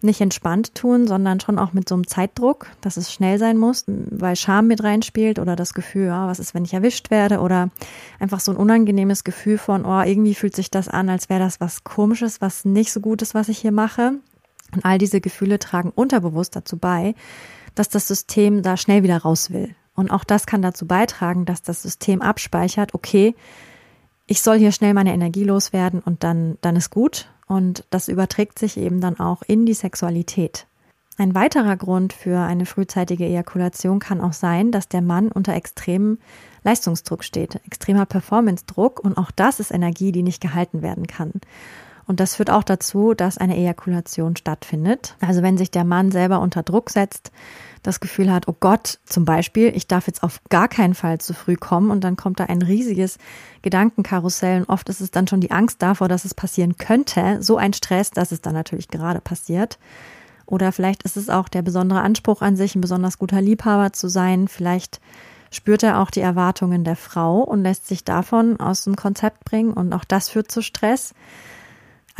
nicht 0.02 0.20
entspannt 0.20 0.74
tun, 0.74 1.06
sondern 1.06 1.40
schon 1.40 1.58
auch 1.58 1.72
mit 1.72 1.88
so 1.88 1.94
einem 1.94 2.06
Zeitdruck, 2.06 2.66
dass 2.80 2.96
es 2.96 3.12
schnell 3.12 3.38
sein 3.38 3.56
muss, 3.58 3.84
weil 3.86 4.36
Scham 4.36 4.66
mit 4.66 4.82
reinspielt 4.82 5.38
oder 5.38 5.56
das 5.56 5.74
Gefühl, 5.74 6.06
ja, 6.06 6.26
was 6.26 6.38
ist, 6.38 6.54
wenn 6.54 6.64
ich 6.64 6.74
erwischt 6.74 7.10
werde 7.10 7.40
oder 7.40 7.70
einfach 8.18 8.40
so 8.40 8.52
ein 8.52 8.56
unangenehmes 8.56 9.24
Gefühl 9.24 9.58
von, 9.58 9.84
oh, 9.84 10.02
irgendwie 10.02 10.34
fühlt 10.34 10.56
sich 10.56 10.70
das 10.70 10.88
an, 10.88 11.08
als 11.08 11.28
wäre 11.28 11.40
das 11.40 11.60
was 11.60 11.84
komisches, 11.84 12.40
was 12.40 12.64
nicht 12.64 12.92
so 12.92 13.00
gut 13.00 13.22
ist, 13.22 13.34
was 13.34 13.48
ich 13.48 13.58
hier 13.58 13.72
mache. 13.72 14.14
Und 14.74 14.84
all 14.84 14.98
diese 14.98 15.20
Gefühle 15.20 15.58
tragen 15.58 15.90
unterbewusst 15.94 16.54
dazu 16.54 16.78
bei, 16.78 17.14
dass 17.74 17.88
das 17.88 18.08
System 18.08 18.62
da 18.62 18.76
schnell 18.76 19.02
wieder 19.02 19.18
raus 19.18 19.50
will. 19.50 19.74
Und 19.94 20.10
auch 20.10 20.24
das 20.24 20.46
kann 20.46 20.62
dazu 20.62 20.86
beitragen, 20.86 21.44
dass 21.44 21.62
das 21.62 21.82
System 21.82 22.22
abspeichert, 22.22 22.94
okay, 22.94 23.34
ich 24.26 24.42
soll 24.42 24.58
hier 24.58 24.72
schnell 24.72 24.94
meine 24.94 25.12
Energie 25.12 25.44
loswerden 25.44 26.00
und 26.00 26.22
dann, 26.22 26.56
dann 26.60 26.76
ist 26.76 26.90
gut. 26.90 27.28
Und 27.50 27.84
das 27.90 28.06
überträgt 28.06 28.60
sich 28.60 28.76
eben 28.76 29.00
dann 29.00 29.18
auch 29.18 29.42
in 29.42 29.66
die 29.66 29.74
Sexualität. 29.74 30.68
Ein 31.18 31.34
weiterer 31.34 31.76
Grund 31.76 32.12
für 32.12 32.38
eine 32.38 32.64
frühzeitige 32.64 33.24
Ejakulation 33.24 33.98
kann 33.98 34.20
auch 34.20 34.32
sein, 34.32 34.70
dass 34.70 34.86
der 34.86 35.02
Mann 35.02 35.32
unter 35.32 35.54
extremem 35.54 36.18
Leistungsdruck 36.62 37.24
steht, 37.24 37.56
extremer 37.66 38.06
Performance-Druck 38.06 39.00
und 39.00 39.18
auch 39.18 39.32
das 39.32 39.58
ist 39.58 39.72
Energie, 39.72 40.12
die 40.12 40.22
nicht 40.22 40.40
gehalten 40.40 40.80
werden 40.80 41.08
kann. 41.08 41.32
Und 42.06 42.20
das 42.20 42.36
führt 42.36 42.50
auch 42.50 42.64
dazu, 42.64 43.14
dass 43.14 43.38
eine 43.38 43.56
Ejakulation 43.56 44.36
stattfindet. 44.36 45.16
Also 45.20 45.42
wenn 45.42 45.58
sich 45.58 45.70
der 45.70 45.84
Mann 45.84 46.10
selber 46.10 46.40
unter 46.40 46.62
Druck 46.62 46.90
setzt, 46.90 47.30
das 47.82 48.00
Gefühl 48.00 48.30
hat, 48.30 48.46
oh 48.48 48.56
Gott, 48.58 48.98
zum 49.04 49.24
Beispiel, 49.24 49.74
ich 49.74 49.86
darf 49.86 50.06
jetzt 50.06 50.22
auf 50.22 50.40
gar 50.50 50.68
keinen 50.68 50.94
Fall 50.94 51.18
zu 51.18 51.32
früh 51.32 51.56
kommen 51.56 51.90
und 51.90 52.04
dann 52.04 52.16
kommt 52.16 52.40
da 52.40 52.44
ein 52.44 52.62
riesiges 52.62 53.18
Gedankenkarussell 53.62 54.60
und 54.60 54.68
oft 54.68 54.88
ist 54.88 55.00
es 55.00 55.10
dann 55.10 55.26
schon 55.26 55.40
die 55.40 55.50
Angst 55.50 55.80
davor, 55.80 56.08
dass 56.08 56.24
es 56.24 56.34
passieren 56.34 56.76
könnte, 56.76 57.38
so 57.40 57.56
ein 57.56 57.72
Stress, 57.72 58.10
dass 58.10 58.32
es 58.32 58.42
dann 58.42 58.54
natürlich 58.54 58.88
gerade 58.88 59.20
passiert. 59.20 59.78
Oder 60.46 60.72
vielleicht 60.72 61.04
ist 61.04 61.16
es 61.16 61.30
auch 61.30 61.48
der 61.48 61.62
besondere 61.62 62.00
Anspruch 62.00 62.42
an 62.42 62.56
sich, 62.56 62.74
ein 62.74 62.80
besonders 62.80 63.18
guter 63.18 63.40
Liebhaber 63.40 63.92
zu 63.92 64.08
sein. 64.08 64.48
Vielleicht 64.48 65.00
spürt 65.50 65.82
er 65.82 66.00
auch 66.00 66.10
die 66.10 66.20
Erwartungen 66.20 66.84
der 66.84 66.96
Frau 66.96 67.38
und 67.42 67.62
lässt 67.62 67.86
sich 67.86 68.04
davon 68.04 68.58
aus 68.58 68.82
dem 68.82 68.96
Konzept 68.96 69.44
bringen 69.44 69.72
und 69.72 69.92
auch 69.92 70.04
das 70.04 70.28
führt 70.28 70.50
zu 70.50 70.60
Stress. 70.60 71.14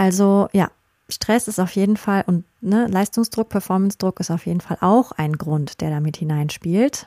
Also 0.01 0.49
ja, 0.55 0.71
Stress 1.11 1.47
ist 1.47 1.59
auf 1.59 1.73
jeden 1.73 1.99
Fall 1.99 2.25
und 2.27 2.47
ne, 2.63 2.87
Leistungsdruck, 2.87 3.51
Performance-Druck 3.51 4.19
ist 4.21 4.31
auf 4.31 4.47
jeden 4.47 4.63
Fall 4.63 4.79
auch 4.81 5.13
ein 5.13 5.35
Grund, 5.35 5.83
der 5.83 5.91
damit 5.91 6.17
hineinspielt. 6.17 7.07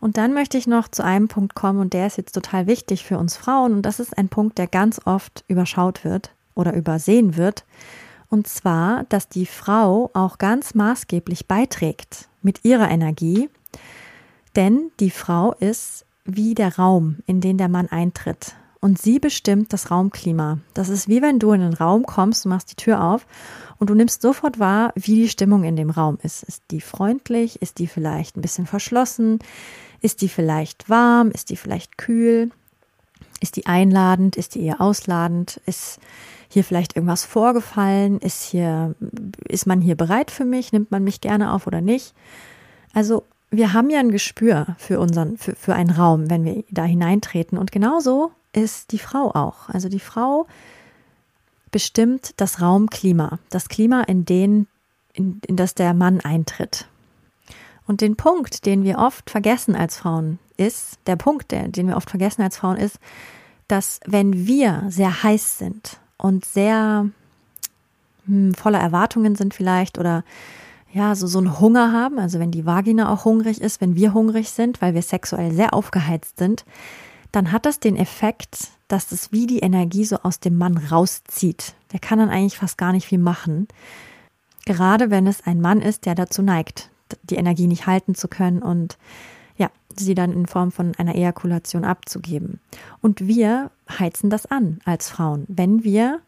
Und 0.00 0.16
dann 0.16 0.34
möchte 0.34 0.58
ich 0.58 0.66
noch 0.66 0.88
zu 0.88 1.04
einem 1.04 1.28
Punkt 1.28 1.54
kommen 1.54 1.78
und 1.78 1.92
der 1.92 2.08
ist 2.08 2.16
jetzt 2.16 2.32
total 2.32 2.66
wichtig 2.66 3.04
für 3.04 3.18
uns 3.18 3.36
Frauen 3.36 3.72
und 3.72 3.82
das 3.82 4.00
ist 4.00 4.18
ein 4.18 4.28
Punkt, 4.28 4.58
der 4.58 4.66
ganz 4.66 5.00
oft 5.04 5.44
überschaut 5.46 6.02
wird 6.02 6.32
oder 6.56 6.74
übersehen 6.74 7.36
wird. 7.36 7.64
Und 8.28 8.48
zwar, 8.48 9.04
dass 9.10 9.28
die 9.28 9.46
Frau 9.46 10.10
auch 10.12 10.38
ganz 10.38 10.74
maßgeblich 10.74 11.46
beiträgt 11.46 12.28
mit 12.42 12.64
ihrer 12.64 12.90
Energie, 12.90 13.48
denn 14.56 14.90
die 14.98 15.12
Frau 15.12 15.52
ist 15.52 16.04
wie 16.24 16.56
der 16.56 16.78
Raum, 16.78 17.18
in 17.26 17.40
den 17.40 17.58
der 17.58 17.68
Mann 17.68 17.86
eintritt 17.86 18.56
und 18.80 19.00
sie 19.00 19.18
bestimmt 19.18 19.72
das 19.72 19.90
Raumklima. 19.90 20.58
Das 20.74 20.88
ist 20.88 21.08
wie 21.08 21.22
wenn 21.22 21.38
du 21.38 21.52
in 21.52 21.62
einen 21.62 21.74
Raum 21.74 22.04
kommst, 22.06 22.44
du 22.44 22.48
machst 22.48 22.70
die 22.70 22.76
Tür 22.76 23.02
auf 23.02 23.26
und 23.78 23.90
du 23.90 23.94
nimmst 23.94 24.22
sofort 24.22 24.58
wahr, 24.58 24.92
wie 24.94 25.16
die 25.16 25.28
Stimmung 25.28 25.64
in 25.64 25.76
dem 25.76 25.90
Raum 25.90 26.18
ist. 26.22 26.42
Ist 26.42 26.62
die 26.70 26.80
freundlich? 26.80 27.60
Ist 27.62 27.78
die 27.78 27.86
vielleicht 27.86 28.36
ein 28.36 28.42
bisschen 28.42 28.66
verschlossen? 28.66 29.40
Ist 30.00 30.22
die 30.22 30.28
vielleicht 30.28 30.88
warm? 30.88 31.30
Ist 31.30 31.50
die 31.50 31.56
vielleicht 31.56 31.98
kühl? 31.98 32.50
Ist 33.40 33.56
die 33.56 33.66
einladend? 33.66 34.36
Ist 34.36 34.54
die 34.54 34.62
eher 34.62 34.80
ausladend? 34.80 35.60
Ist 35.66 35.98
hier 36.48 36.64
vielleicht 36.64 36.96
irgendwas 36.96 37.24
vorgefallen? 37.24 38.18
Ist 38.18 38.42
hier, 38.44 38.94
ist 39.46 39.66
man 39.66 39.80
hier 39.80 39.96
bereit 39.96 40.30
für 40.30 40.44
mich? 40.44 40.72
Nimmt 40.72 40.90
man 40.90 41.04
mich 41.04 41.20
gerne 41.20 41.52
auf 41.52 41.66
oder 41.66 41.80
nicht? 41.80 42.14
Also, 42.94 43.24
wir 43.50 43.72
haben 43.72 43.90
ja 43.90 44.00
ein 44.00 44.10
Gespür 44.10 44.76
für 44.78 45.00
unseren, 45.00 45.38
für, 45.38 45.54
für 45.54 45.74
einen 45.74 45.90
Raum, 45.90 46.30
wenn 46.30 46.44
wir 46.44 46.64
da 46.70 46.84
hineintreten. 46.84 47.58
Und 47.58 47.72
genauso 47.72 48.32
ist 48.52 48.92
die 48.92 48.98
Frau 48.98 49.30
auch. 49.32 49.68
Also 49.68 49.88
die 49.88 50.00
Frau 50.00 50.46
bestimmt 51.70 52.32
das 52.38 52.60
Raumklima, 52.60 53.38
das 53.50 53.68
Klima, 53.68 54.02
in, 54.02 54.24
den, 54.24 54.66
in, 55.12 55.40
in 55.46 55.56
das 55.56 55.74
der 55.74 55.94
Mann 55.94 56.20
eintritt. 56.20 56.88
Und 57.86 58.00
den 58.00 58.16
Punkt, 58.16 58.66
den 58.66 58.84
wir 58.84 58.98
oft 58.98 59.30
vergessen 59.30 59.74
als 59.74 59.96
Frauen, 59.96 60.38
ist, 60.56 60.98
der 61.06 61.16
Punkt, 61.16 61.50
der, 61.50 61.68
den 61.68 61.88
wir 61.88 61.96
oft 61.96 62.10
vergessen 62.10 62.42
als 62.42 62.58
Frauen, 62.58 62.76
ist, 62.76 62.98
dass 63.66 64.00
wenn 64.06 64.46
wir 64.46 64.84
sehr 64.88 65.22
heiß 65.22 65.58
sind 65.58 65.98
und 66.16 66.44
sehr 66.44 67.08
hm, 68.26 68.54
voller 68.54 68.80
Erwartungen 68.80 69.36
sind 69.36 69.54
vielleicht 69.54 69.98
oder 69.98 70.24
ja, 70.92 71.14
so, 71.14 71.26
so 71.26 71.38
einen 71.38 71.60
Hunger 71.60 71.92
haben, 71.92 72.18
also 72.18 72.38
wenn 72.38 72.50
die 72.50 72.64
Vagina 72.64 73.12
auch 73.12 73.24
hungrig 73.24 73.60
ist, 73.60 73.80
wenn 73.80 73.94
wir 73.94 74.14
hungrig 74.14 74.50
sind, 74.50 74.80
weil 74.80 74.94
wir 74.94 75.02
sexuell 75.02 75.52
sehr 75.52 75.74
aufgeheizt 75.74 76.38
sind, 76.38 76.64
dann 77.32 77.52
hat 77.52 77.66
das 77.66 77.80
den 77.80 77.96
Effekt, 77.96 78.68
dass 78.88 79.12
es 79.12 79.32
wie 79.32 79.46
die 79.46 79.58
Energie 79.58 80.04
so 80.04 80.16
aus 80.22 80.40
dem 80.40 80.56
Mann 80.56 80.76
rauszieht. 80.76 81.74
Der 81.92 82.00
kann 82.00 82.18
dann 82.18 82.30
eigentlich 82.30 82.58
fast 82.58 82.78
gar 82.78 82.92
nicht 82.92 83.06
viel 83.06 83.18
machen. 83.18 83.68
Gerade 84.64 85.10
wenn 85.10 85.26
es 85.26 85.46
ein 85.46 85.60
Mann 85.60 85.80
ist, 85.80 86.06
der 86.06 86.14
dazu 86.14 86.42
neigt, 86.42 86.90
die 87.22 87.36
Energie 87.36 87.66
nicht 87.66 87.86
halten 87.86 88.14
zu 88.14 88.28
können 88.28 88.62
und 88.62 88.98
ja, 89.56 89.70
sie 89.94 90.14
dann 90.14 90.32
in 90.32 90.46
Form 90.46 90.72
von 90.72 90.94
einer 90.96 91.14
Ejakulation 91.14 91.84
abzugeben. 91.84 92.60
Und 93.00 93.26
wir 93.26 93.70
heizen 93.98 94.30
das 94.30 94.46
an 94.46 94.80
als 94.84 95.10
Frauen, 95.10 95.44
wenn 95.48 95.84
wir 95.84 96.20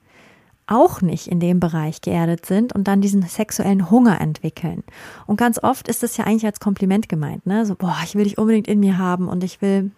auch 0.66 1.00
nicht 1.02 1.26
in 1.26 1.40
dem 1.40 1.61
Bereich 1.61 2.00
geerdet 2.00 2.47
sind 2.47 2.73
und 2.73 2.85
dann 2.87 3.00
diesen 3.00 3.23
sexuellen 3.23 3.90
Hunger 3.90 4.21
entwickeln. 4.21 4.85
Und 5.26 5.37
ganz 5.37 5.62
oft 5.62 5.88
ist 5.88 6.02
es 6.02 6.16
ja 6.16 6.25
eigentlich 6.25 6.47
als 6.47 6.61
Kompliment 6.61 7.09
gemeint, 7.09 7.45
ne? 7.45 7.66
So, 7.66 7.75
boah, 7.75 7.99
ich 8.04 8.14
will 8.14 8.25
dich 8.25 8.38
unbedingt 8.38 8.69
in 8.69 8.78
mir 8.80 8.97
haben 8.97 9.28
und 9.28 9.42
ich 9.42 9.61
will 9.61 9.90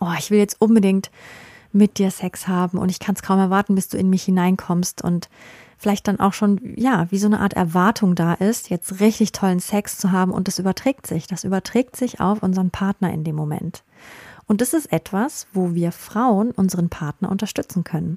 oh, 0.00 0.12
ich 0.18 0.30
will 0.30 0.38
jetzt 0.38 0.60
unbedingt 0.60 1.10
mit 1.72 1.98
dir 1.98 2.10
Sex 2.10 2.48
haben 2.48 2.78
und 2.78 2.90
ich 2.90 2.98
kann 2.98 3.14
es 3.14 3.22
kaum 3.22 3.38
erwarten, 3.38 3.74
bis 3.74 3.88
du 3.88 3.98
in 3.98 4.10
mich 4.10 4.24
hineinkommst 4.24 5.02
und 5.02 5.28
vielleicht 5.78 6.08
dann 6.08 6.20
auch 6.20 6.32
schon, 6.32 6.60
ja, 6.76 7.06
wie 7.10 7.18
so 7.18 7.26
eine 7.26 7.40
Art 7.40 7.52
Erwartung 7.52 8.14
da 8.14 8.34
ist, 8.34 8.70
jetzt 8.70 9.00
richtig 9.00 9.32
tollen 9.32 9.60
Sex 9.60 9.98
zu 9.98 10.10
haben 10.10 10.32
und 10.32 10.48
das 10.48 10.58
überträgt 10.58 11.06
sich. 11.06 11.26
Das 11.26 11.44
überträgt 11.44 11.96
sich 11.96 12.20
auf 12.20 12.42
unseren 12.42 12.70
Partner 12.70 13.12
in 13.12 13.24
dem 13.24 13.36
Moment. 13.36 13.82
Und 14.46 14.60
das 14.60 14.72
ist 14.72 14.92
etwas, 14.92 15.46
wo 15.52 15.74
wir 15.74 15.92
Frauen 15.92 16.52
unseren 16.52 16.88
Partner 16.88 17.30
unterstützen 17.30 17.84
können. 17.84 18.16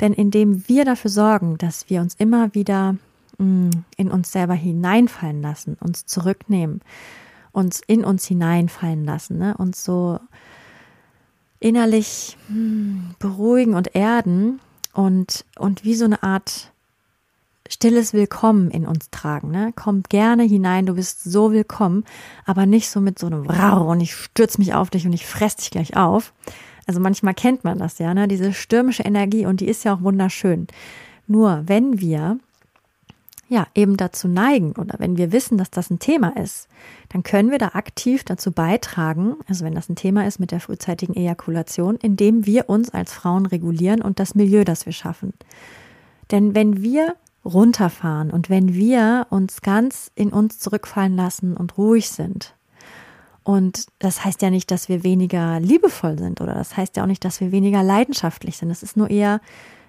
Denn 0.00 0.12
indem 0.12 0.68
wir 0.68 0.84
dafür 0.84 1.10
sorgen, 1.10 1.56
dass 1.58 1.88
wir 1.88 2.02
uns 2.02 2.14
immer 2.14 2.54
wieder 2.54 2.96
mm, 3.38 3.70
in 3.96 4.10
uns 4.10 4.30
selber 4.30 4.54
hineinfallen 4.54 5.40
lassen, 5.40 5.76
uns 5.80 6.04
zurücknehmen, 6.04 6.82
uns 7.52 7.80
in 7.86 8.04
uns 8.04 8.26
hineinfallen 8.26 9.04
lassen, 9.04 9.38
ne, 9.38 9.56
uns 9.56 9.82
so 9.82 10.20
innerlich 11.60 12.36
hm, 12.48 13.14
beruhigen 13.18 13.74
und 13.74 13.94
erden 13.94 14.60
und, 14.92 15.44
und 15.58 15.84
wie 15.84 15.94
so 15.94 16.04
eine 16.04 16.22
Art 16.22 16.72
stilles 17.68 18.12
Willkommen 18.12 18.70
in 18.70 18.86
uns 18.86 19.10
tragen. 19.10 19.50
Ne? 19.50 19.72
Komm 19.74 20.02
gerne 20.08 20.44
hinein, 20.44 20.86
du 20.86 20.94
bist 20.94 21.24
so 21.24 21.52
willkommen, 21.52 22.04
aber 22.44 22.66
nicht 22.66 22.90
so 22.90 23.00
mit 23.00 23.18
so 23.18 23.26
einem 23.26 23.46
Rau 23.46 23.90
und 23.90 24.00
ich 24.00 24.14
stürze 24.14 24.58
mich 24.58 24.74
auf 24.74 24.90
dich 24.90 25.06
und 25.06 25.12
ich 25.12 25.26
fress 25.26 25.56
dich 25.56 25.70
gleich 25.70 25.96
auf. 25.96 26.32
Also 26.86 27.00
manchmal 27.00 27.34
kennt 27.34 27.64
man 27.64 27.78
das 27.78 27.98
ja, 27.98 28.14
ne? 28.14 28.28
diese 28.28 28.52
stürmische 28.52 29.02
Energie 29.02 29.46
und 29.46 29.60
die 29.60 29.68
ist 29.68 29.84
ja 29.84 29.94
auch 29.94 30.02
wunderschön. 30.02 30.68
Nur 31.26 31.64
wenn 31.66 32.00
wir 32.00 32.38
ja, 33.48 33.66
eben 33.74 33.96
dazu 33.96 34.26
neigen 34.26 34.72
oder 34.72 34.96
wenn 34.98 35.16
wir 35.16 35.30
wissen, 35.30 35.56
dass 35.56 35.70
das 35.70 35.90
ein 35.90 36.00
Thema 36.00 36.36
ist, 36.36 36.68
dann 37.10 37.22
können 37.22 37.50
wir 37.50 37.58
da 37.58 37.68
aktiv 37.74 38.24
dazu 38.24 38.50
beitragen, 38.50 39.36
also 39.48 39.64
wenn 39.64 39.74
das 39.74 39.88
ein 39.88 39.96
Thema 39.96 40.26
ist 40.26 40.40
mit 40.40 40.50
der 40.50 40.60
frühzeitigen 40.60 41.14
Ejakulation, 41.14 41.96
indem 41.96 42.44
wir 42.44 42.68
uns 42.68 42.90
als 42.90 43.12
Frauen 43.12 43.46
regulieren 43.46 44.02
und 44.02 44.18
das 44.18 44.34
Milieu, 44.34 44.64
das 44.64 44.84
wir 44.84 44.92
schaffen. 44.92 45.32
Denn 46.32 46.54
wenn 46.56 46.82
wir 46.82 47.14
runterfahren 47.44 48.32
und 48.32 48.50
wenn 48.50 48.74
wir 48.74 49.28
uns 49.30 49.62
ganz 49.62 50.10
in 50.16 50.32
uns 50.32 50.58
zurückfallen 50.58 51.16
lassen 51.16 51.56
und 51.56 51.78
ruhig 51.78 52.10
sind 52.10 52.56
Und 53.44 53.86
das 54.00 54.24
heißt 54.24 54.42
ja 54.42 54.50
nicht, 54.50 54.72
dass 54.72 54.88
wir 54.88 55.04
weniger 55.04 55.60
liebevoll 55.60 56.18
sind 56.18 56.40
oder 56.40 56.52
das 56.54 56.76
heißt 56.76 56.96
ja 56.96 57.04
auch 57.04 57.06
nicht, 57.06 57.24
dass 57.24 57.40
wir 57.40 57.52
weniger 57.52 57.84
leidenschaftlich 57.84 58.56
sind. 58.56 58.72
Es 58.72 58.82
ist 58.82 58.96
nur 58.96 59.08
eher 59.08 59.40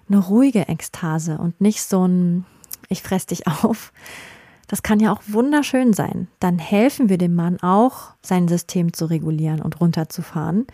eine 0.07 0.19
ruhige 0.19 0.67
Ekstase 0.67 1.39
und 1.39 1.59
nicht 1.59 1.81
so 1.81 2.07
ein 2.07 2.45
Ich 2.87 3.01
fress 3.01 3.25
dich 3.25 3.47
auf. 3.47 3.91
Das 4.67 4.83
kann 4.83 4.99
ja 4.99 5.13
auch 5.13 5.21
wunderschön 5.27 5.93
sein. 5.93 6.27
Dann 6.39 6.59
helfen 6.59 7.09
wir 7.09 7.17
dem 7.17 7.35
Mann 7.35 7.59
auch, 7.61 8.11
sein 8.21 8.47
System 8.47 8.91
zu 8.93 9.05
regulieren 9.05 9.61
und 9.61 9.79
runterzufahren. 9.79 10.67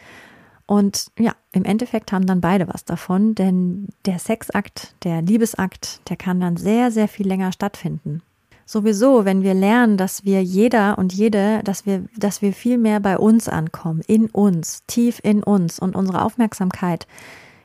Und 0.65 1.11
ja, 1.19 1.33
im 1.51 1.65
Endeffekt 1.65 2.11
haben 2.11 2.25
dann 2.25 2.41
beide 2.41 2.67
was 2.67 2.85
davon, 2.85 3.35
denn 3.35 3.89
der 4.05 4.17
Sexakt, 4.17 4.95
der 5.03 5.21
Liebesakt, 5.21 6.01
der 6.09 6.15
kann 6.15 6.39
dann 6.39 6.57
sehr, 6.57 6.89
sehr 6.89 7.07
viel 7.07 7.27
länger 7.27 7.51
stattfinden 7.51 8.23
sowieso, 8.65 9.25
wenn 9.25 9.43
wir 9.43 9.53
lernen, 9.53 9.97
dass 9.97 10.25
wir 10.25 10.43
jeder 10.43 10.97
und 10.97 11.13
jede, 11.13 11.61
dass 11.63 11.85
wir, 11.85 12.05
dass 12.17 12.41
wir 12.41 12.53
viel 12.53 12.77
mehr 12.77 12.99
bei 12.99 13.17
uns 13.17 13.47
ankommen, 13.49 14.01
in 14.07 14.27
uns, 14.27 14.83
tief 14.87 15.19
in 15.23 15.43
uns 15.43 15.79
und 15.79 15.95
unsere 15.95 16.23
Aufmerksamkeit 16.23 17.07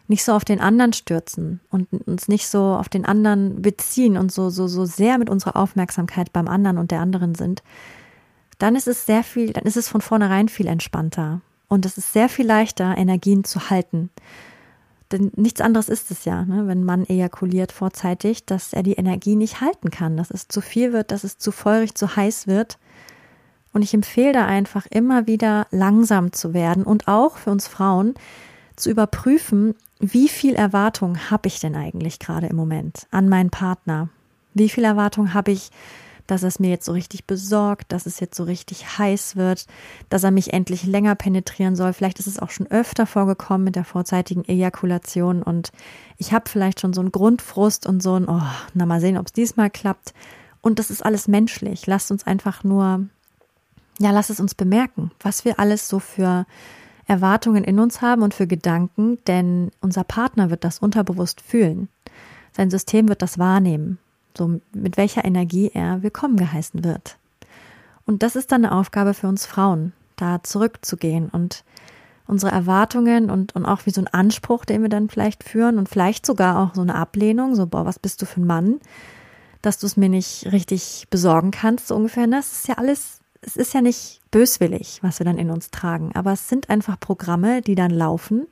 nicht 0.08 0.24
so 0.24 0.32
auf 0.32 0.44
den 0.44 0.60
anderen 0.60 0.94
stürzen 0.94 1.60
und 1.70 1.86
uns 2.06 2.28
nicht 2.28 2.48
so 2.48 2.60
auf 2.60 2.88
den 2.88 3.04
anderen 3.04 3.60
beziehen 3.62 4.16
und 4.16 4.32
so, 4.32 4.50
so, 4.50 4.66
so 4.66 4.86
sehr 4.86 5.18
mit 5.18 5.30
unserer 5.30 5.56
Aufmerksamkeit 5.56 6.32
beim 6.32 6.48
anderen 6.48 6.78
und 6.78 6.90
der 6.90 7.00
anderen 7.00 7.34
sind, 7.34 7.62
dann 8.58 8.74
ist 8.74 8.88
es 8.88 9.06
sehr 9.06 9.22
viel, 9.22 9.52
dann 9.52 9.64
ist 9.64 9.76
es 9.76 9.88
von 9.88 10.00
vornherein 10.00 10.48
viel 10.48 10.66
entspannter. 10.66 11.42
Und 11.68 11.84
es 11.84 11.98
ist 11.98 12.14
sehr 12.14 12.30
viel 12.30 12.46
leichter, 12.46 12.96
Energien 12.96 13.44
zu 13.44 13.68
halten. 13.68 14.10
Denn 15.12 15.30
nichts 15.36 15.60
anderes 15.60 15.88
ist 15.88 16.10
es 16.10 16.24
ja, 16.24 16.44
ne? 16.44 16.66
wenn 16.66 16.84
man 16.84 17.04
ejakuliert 17.04 17.72
vorzeitig, 17.72 18.46
dass 18.46 18.72
er 18.72 18.82
die 18.82 18.94
Energie 18.94 19.36
nicht 19.36 19.60
halten 19.60 19.90
kann, 19.90 20.16
dass 20.16 20.30
es 20.30 20.48
zu 20.48 20.60
viel 20.60 20.92
wird, 20.92 21.10
dass 21.10 21.24
es 21.24 21.38
zu 21.38 21.52
feurig, 21.52 21.94
zu 21.94 22.16
heiß 22.16 22.46
wird. 22.46 22.78
Und 23.72 23.82
ich 23.82 23.94
empfehle 23.94 24.32
da 24.32 24.46
einfach 24.46 24.86
immer 24.86 25.26
wieder 25.26 25.66
langsam 25.70 26.32
zu 26.32 26.52
werden 26.54 26.84
und 26.84 27.08
auch 27.08 27.36
für 27.36 27.50
uns 27.50 27.68
Frauen 27.68 28.14
zu 28.76 28.90
überprüfen, 28.90 29.74
wie 30.00 30.28
viel 30.28 30.54
Erwartung 30.54 31.30
habe 31.30 31.48
ich 31.48 31.60
denn 31.60 31.74
eigentlich 31.74 32.18
gerade 32.18 32.46
im 32.46 32.56
Moment 32.56 33.06
an 33.10 33.28
meinen 33.28 33.50
Partner? 33.50 34.08
Wie 34.54 34.68
viel 34.68 34.84
Erwartung 34.84 35.34
habe 35.34 35.52
ich 35.52 35.70
dass 36.28 36.42
es 36.42 36.60
mir 36.60 36.68
jetzt 36.68 36.84
so 36.84 36.92
richtig 36.92 37.24
besorgt, 37.24 37.90
dass 37.90 38.04
es 38.04 38.20
jetzt 38.20 38.36
so 38.36 38.44
richtig 38.44 38.98
heiß 38.98 39.34
wird, 39.34 39.66
dass 40.10 40.24
er 40.24 40.30
mich 40.30 40.52
endlich 40.52 40.84
länger 40.84 41.14
penetrieren 41.14 41.74
soll. 41.74 41.94
Vielleicht 41.94 42.18
ist 42.18 42.26
es 42.26 42.38
auch 42.38 42.50
schon 42.50 42.70
öfter 42.70 43.06
vorgekommen 43.06 43.64
mit 43.64 43.76
der 43.76 43.84
vorzeitigen 43.84 44.44
Ejakulation 44.44 45.42
und 45.42 45.72
ich 46.18 46.34
habe 46.34 46.48
vielleicht 46.48 46.80
schon 46.80 46.92
so 46.92 47.00
einen 47.00 47.12
Grundfrust 47.12 47.86
und 47.86 48.02
so 48.02 48.14
ein, 48.14 48.28
oh, 48.28 48.42
na 48.74 48.84
mal 48.84 49.00
sehen, 49.00 49.16
ob 49.16 49.26
es 49.26 49.32
diesmal 49.32 49.70
klappt. 49.70 50.12
Und 50.60 50.78
das 50.78 50.90
ist 50.90 51.02
alles 51.02 51.28
menschlich. 51.28 51.86
Lasst 51.86 52.10
uns 52.10 52.26
einfach 52.26 52.62
nur, 52.62 53.06
ja, 53.98 54.10
lasst 54.10 54.28
es 54.28 54.38
uns 54.38 54.54
bemerken, 54.54 55.10
was 55.20 55.46
wir 55.46 55.58
alles 55.58 55.88
so 55.88 55.98
für 55.98 56.44
Erwartungen 57.08 57.64
in 57.64 57.80
uns 57.80 58.00
haben 58.00 58.22
und 58.22 58.34
für 58.34 58.46
Gedanken, 58.46 59.18
denn 59.26 59.70
unser 59.80 60.04
Partner 60.04 60.50
wird 60.50 60.62
das 60.62 60.78
unterbewusst 60.78 61.40
fühlen. 61.40 61.88
Sein 62.52 62.70
System 62.70 63.08
wird 63.08 63.22
das 63.22 63.38
wahrnehmen 63.38 63.98
so 64.38 64.60
mit 64.72 64.96
welcher 64.96 65.24
Energie 65.24 65.70
er 65.74 66.02
willkommen 66.02 66.36
geheißen 66.36 66.84
wird. 66.84 67.18
Und 68.06 68.22
das 68.22 68.36
ist 68.36 68.52
dann 68.52 68.64
eine 68.64 68.74
Aufgabe 68.74 69.12
für 69.12 69.28
uns 69.28 69.44
Frauen, 69.44 69.92
da 70.16 70.42
zurückzugehen 70.42 71.28
und 71.28 71.64
unsere 72.26 72.52
Erwartungen 72.52 73.30
und, 73.30 73.54
und 73.54 73.66
auch 73.66 73.84
wie 73.84 73.90
so 73.90 74.00
ein 74.00 74.08
Anspruch, 74.08 74.64
den 74.64 74.82
wir 74.82 74.88
dann 74.88 75.10
vielleicht 75.10 75.44
führen 75.44 75.76
und 75.76 75.88
vielleicht 75.88 76.24
sogar 76.24 76.58
auch 76.58 76.74
so 76.74 76.80
eine 76.80 76.94
Ablehnung, 76.94 77.54
so, 77.54 77.66
boah, 77.66 77.84
was 77.84 77.98
bist 77.98 78.22
du 78.22 78.26
für 78.26 78.40
ein 78.40 78.46
Mann, 78.46 78.80
dass 79.60 79.78
du 79.78 79.86
es 79.86 79.96
mir 79.96 80.08
nicht 80.08 80.50
richtig 80.52 81.06
besorgen 81.10 81.50
kannst, 81.50 81.88
so 81.88 81.96
ungefähr. 81.96 82.26
Das 82.26 82.52
ist 82.52 82.68
ja 82.68 82.74
alles, 82.78 83.17
es 83.40 83.56
ist 83.56 83.74
ja 83.74 83.80
nicht 83.80 84.20
böswillig, 84.30 84.98
was 85.02 85.20
wir 85.20 85.24
dann 85.24 85.38
in 85.38 85.50
uns 85.50 85.70
tragen, 85.70 86.10
aber 86.14 86.32
es 86.32 86.48
sind 86.48 86.70
einfach 86.70 86.98
Programme, 86.98 87.62
die 87.62 87.74
dann 87.74 87.90
laufen, 87.90 88.46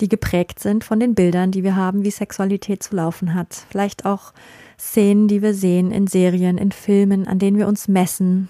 die 0.00 0.08
geprägt 0.08 0.60
sind 0.60 0.84
von 0.84 1.00
den 1.00 1.14
Bildern, 1.14 1.50
die 1.50 1.62
wir 1.62 1.76
haben, 1.76 2.04
wie 2.04 2.10
Sexualität 2.10 2.82
zu 2.82 2.96
laufen 2.96 3.34
hat. 3.34 3.66
Vielleicht 3.70 4.06
auch 4.06 4.32
Szenen, 4.78 5.28
die 5.28 5.42
wir 5.42 5.54
sehen 5.54 5.90
in 5.90 6.06
Serien, 6.06 6.56
in 6.56 6.72
Filmen, 6.72 7.26
an 7.26 7.38
denen 7.38 7.58
wir 7.58 7.68
uns 7.68 7.86
messen. 7.86 8.48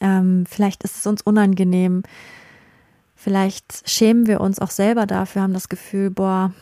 Ähm, 0.00 0.44
vielleicht 0.48 0.84
ist 0.84 0.96
es 0.96 1.06
uns 1.06 1.22
unangenehm. 1.22 2.02
Vielleicht 3.16 3.88
schämen 3.88 4.26
wir 4.26 4.40
uns 4.40 4.58
auch 4.58 4.70
selber 4.70 5.06
dafür, 5.06 5.42
haben 5.42 5.54
das 5.54 5.68
Gefühl, 5.68 6.10
boah, 6.10 6.52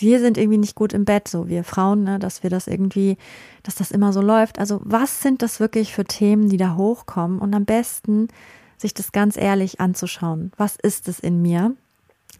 wir 0.00 0.20
sind 0.20 0.38
irgendwie 0.38 0.58
nicht 0.58 0.74
gut 0.74 0.92
im 0.92 1.04
Bett, 1.04 1.28
so 1.28 1.48
wir 1.48 1.64
Frauen, 1.64 2.04
ne, 2.04 2.18
dass 2.18 2.42
wir 2.42 2.50
das 2.50 2.66
irgendwie, 2.66 3.16
dass 3.62 3.74
das 3.74 3.90
immer 3.90 4.12
so 4.12 4.20
läuft. 4.20 4.58
Also 4.58 4.80
was 4.84 5.22
sind 5.22 5.42
das 5.42 5.60
wirklich 5.60 5.94
für 5.94 6.04
Themen, 6.04 6.48
die 6.48 6.56
da 6.56 6.76
hochkommen? 6.76 7.38
Und 7.38 7.54
am 7.54 7.64
besten 7.64 8.28
sich 8.76 8.94
das 8.94 9.12
ganz 9.12 9.36
ehrlich 9.36 9.80
anzuschauen. 9.80 10.52
Was 10.56 10.76
ist 10.76 11.08
es 11.08 11.20
in 11.20 11.42
mir? 11.42 11.74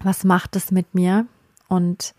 Was 0.02 0.24
macht 0.24 0.56
es 0.56 0.70
mit 0.70 0.94
mir? 0.94 1.26
Und 1.68 2.14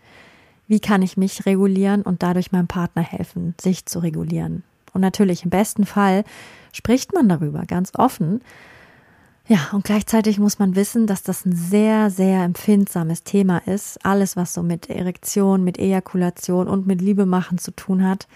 wie 0.68 0.80
kann 0.80 1.02
ich 1.02 1.16
mich 1.16 1.44
regulieren 1.44 2.02
und 2.02 2.22
dadurch 2.22 2.52
meinem 2.52 2.68
Partner 2.68 3.02
helfen, 3.02 3.54
sich 3.60 3.84
zu 3.84 3.98
regulieren. 3.98 4.62
Und 4.94 5.00
natürlich 5.00 5.44
im 5.44 5.50
besten 5.50 5.84
Fall 5.84 6.24
spricht 6.72 7.12
man 7.12 7.28
darüber 7.28 7.64
ganz 7.66 7.92
offen. 7.94 8.40
Ja, 9.48 9.70
und 9.72 9.84
gleichzeitig 9.84 10.38
muss 10.38 10.58
man 10.58 10.76
wissen, 10.76 11.06
dass 11.06 11.24
das 11.24 11.44
ein 11.44 11.54
sehr, 11.54 12.10
sehr 12.10 12.44
empfindsames 12.44 13.24
Thema 13.24 13.58
ist. 13.58 14.04
Alles, 14.04 14.36
was 14.36 14.54
so 14.54 14.62
mit 14.62 14.88
Erektion, 14.88 15.64
mit 15.64 15.78
Ejakulation 15.78 16.68
und 16.68 16.86
mit 16.86 17.00
Liebe 17.00 17.26
machen 17.26 17.58
zu 17.58 17.72
tun 17.72 18.06
hat, 18.06 18.28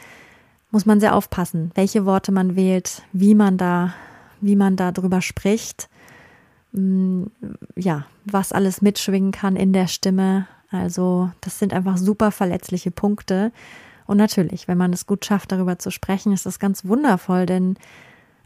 muss 0.72 0.84
man 0.84 0.98
sehr 0.98 1.14
aufpassen, 1.14 1.70
welche 1.74 2.04
Worte 2.04 2.32
man 2.32 2.56
wählt, 2.56 3.02
wie 3.12 3.36
man 3.36 3.56
da, 3.56 3.94
wie 4.40 4.56
man 4.56 4.74
da 4.74 4.90
drüber 4.90 5.22
spricht. 5.22 5.88
Mm, 6.72 7.24
ja, 7.76 8.06
was 8.24 8.52
alles 8.52 8.82
mitschwingen 8.82 9.30
kann 9.30 9.54
in 9.54 9.72
der 9.72 9.86
Stimme, 9.86 10.48
also 10.70 11.30
das 11.40 11.58
sind 11.60 11.72
einfach 11.72 11.96
super 11.96 12.32
verletzliche 12.32 12.90
Punkte. 12.90 13.52
Und 14.06 14.16
natürlich, 14.16 14.66
wenn 14.68 14.78
man 14.78 14.92
es 14.92 15.06
gut 15.06 15.24
schafft, 15.24 15.52
darüber 15.52 15.78
zu 15.78 15.90
sprechen, 15.90 16.32
ist 16.32 16.46
das 16.46 16.58
ganz 16.58 16.84
wundervoll, 16.84 17.46
denn 17.46 17.76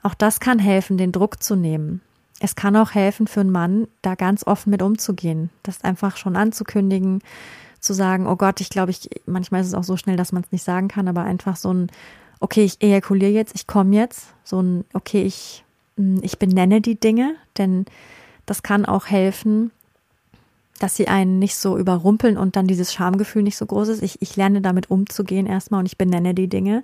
auch 0.02 0.14
das 0.14 0.40
kann 0.40 0.58
helfen, 0.58 0.98
den 0.98 1.12
Druck 1.12 1.42
zu 1.42 1.56
nehmen. 1.56 2.00
Es 2.40 2.56
kann 2.56 2.74
auch 2.74 2.92
helfen 2.92 3.26
für 3.26 3.40
einen 3.40 3.52
Mann, 3.52 3.86
da 4.02 4.16
ganz 4.16 4.46
offen 4.46 4.70
mit 4.70 4.82
umzugehen, 4.82 5.50
das 5.62 5.84
einfach 5.84 6.16
schon 6.16 6.36
anzukündigen, 6.36 7.20
zu 7.80 7.92
sagen, 7.94 8.26
oh 8.26 8.36
Gott, 8.36 8.60
ich 8.60 8.70
glaube, 8.70 8.90
ich, 8.90 9.08
manchmal 9.26 9.60
ist 9.60 9.68
es 9.68 9.74
auch 9.74 9.84
so 9.84 9.96
schnell, 9.96 10.16
dass 10.16 10.32
man 10.32 10.42
es 10.42 10.52
nicht 10.52 10.64
sagen 10.64 10.88
kann, 10.88 11.06
aber 11.06 11.22
einfach 11.22 11.56
so 11.56 11.72
ein, 11.72 11.90
okay, 12.40 12.64
ich 12.64 12.82
ejakuliere 12.82 13.30
jetzt, 13.30 13.54
ich 13.54 13.66
komme 13.66 13.94
jetzt, 13.94 14.34
so 14.42 14.60
ein, 14.60 14.84
okay, 14.92 15.22
ich, 15.22 15.64
hm, 15.96 16.20
ich 16.22 16.38
benenne 16.38 16.80
die 16.80 16.98
Dinge, 16.98 17.34
denn 17.56 17.86
das 18.46 18.62
kann 18.62 18.84
auch 18.84 19.06
helfen, 19.06 19.70
dass 20.78 20.96
sie 20.96 21.08
einen 21.08 21.38
nicht 21.38 21.56
so 21.56 21.76
überrumpeln 21.76 22.38
und 22.38 22.56
dann 22.56 22.66
dieses 22.66 22.92
Schamgefühl 22.92 23.42
nicht 23.42 23.58
so 23.58 23.66
groß 23.66 23.88
ist. 23.88 24.02
Ich, 24.02 24.20
ich 24.22 24.34
lerne 24.36 24.62
damit 24.62 24.90
umzugehen 24.90 25.46
erstmal 25.46 25.80
und 25.80 25.86
ich 25.86 25.98
benenne 25.98 26.34
die 26.34 26.48
Dinge. 26.48 26.82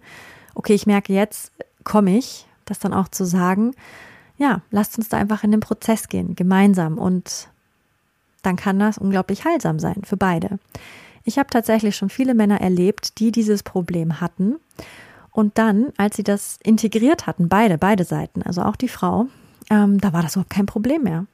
Okay, 0.54 0.74
ich 0.74 0.86
merke 0.86 1.14
jetzt, 1.14 1.50
komme 1.82 2.16
ich, 2.16 2.46
das 2.66 2.78
dann 2.78 2.92
auch 2.92 3.08
zu 3.08 3.24
sagen. 3.24 3.74
Ja, 4.38 4.62
lasst 4.70 4.98
uns 4.98 5.08
da 5.08 5.16
einfach 5.16 5.44
in 5.44 5.50
den 5.50 5.60
Prozess 5.60 6.08
gehen, 6.08 6.36
gemeinsam. 6.36 6.98
Und 6.98 7.48
dann 8.42 8.56
kann 8.56 8.78
das 8.78 8.98
unglaublich 8.98 9.44
heilsam 9.44 9.78
sein 9.78 10.02
für 10.04 10.16
beide. 10.16 10.58
Ich 11.24 11.38
habe 11.38 11.50
tatsächlich 11.50 11.96
schon 11.96 12.10
viele 12.10 12.34
Männer 12.34 12.60
erlebt, 12.60 13.18
die 13.18 13.32
dieses 13.32 13.62
Problem 13.62 14.20
hatten. 14.20 14.56
Und 15.32 15.58
dann, 15.58 15.92
als 15.96 16.16
sie 16.16 16.22
das 16.22 16.58
integriert 16.62 17.26
hatten, 17.26 17.48
beide, 17.48 17.78
beide 17.78 18.04
Seiten, 18.04 18.42
also 18.42 18.62
auch 18.62 18.76
die 18.76 18.88
Frau, 18.88 19.26
ähm, 19.68 20.00
da 20.00 20.12
war 20.12 20.22
das 20.22 20.34
überhaupt 20.34 20.52
kein 20.52 20.66
Problem 20.66 21.02
mehr. 21.02 21.26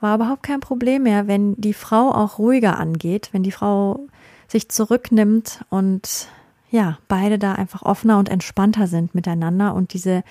War 0.00 0.16
überhaupt 0.16 0.42
kein 0.42 0.60
Problem 0.60 1.04
mehr, 1.04 1.26
wenn 1.28 1.54
die 1.56 1.74
Frau 1.74 2.10
auch 2.10 2.38
ruhiger 2.38 2.78
angeht, 2.78 3.28
wenn 3.32 3.42
die 3.42 3.52
Frau 3.52 4.00
sich 4.48 4.68
zurücknimmt 4.68 5.64
und 5.70 6.28
ja, 6.70 6.98
beide 7.06 7.38
da 7.38 7.52
einfach 7.52 7.82
offener 7.82 8.18
und 8.18 8.28
entspannter 8.28 8.88
sind 8.88 9.14
miteinander. 9.14 9.74
Und 9.74 9.92
diese 9.92 10.24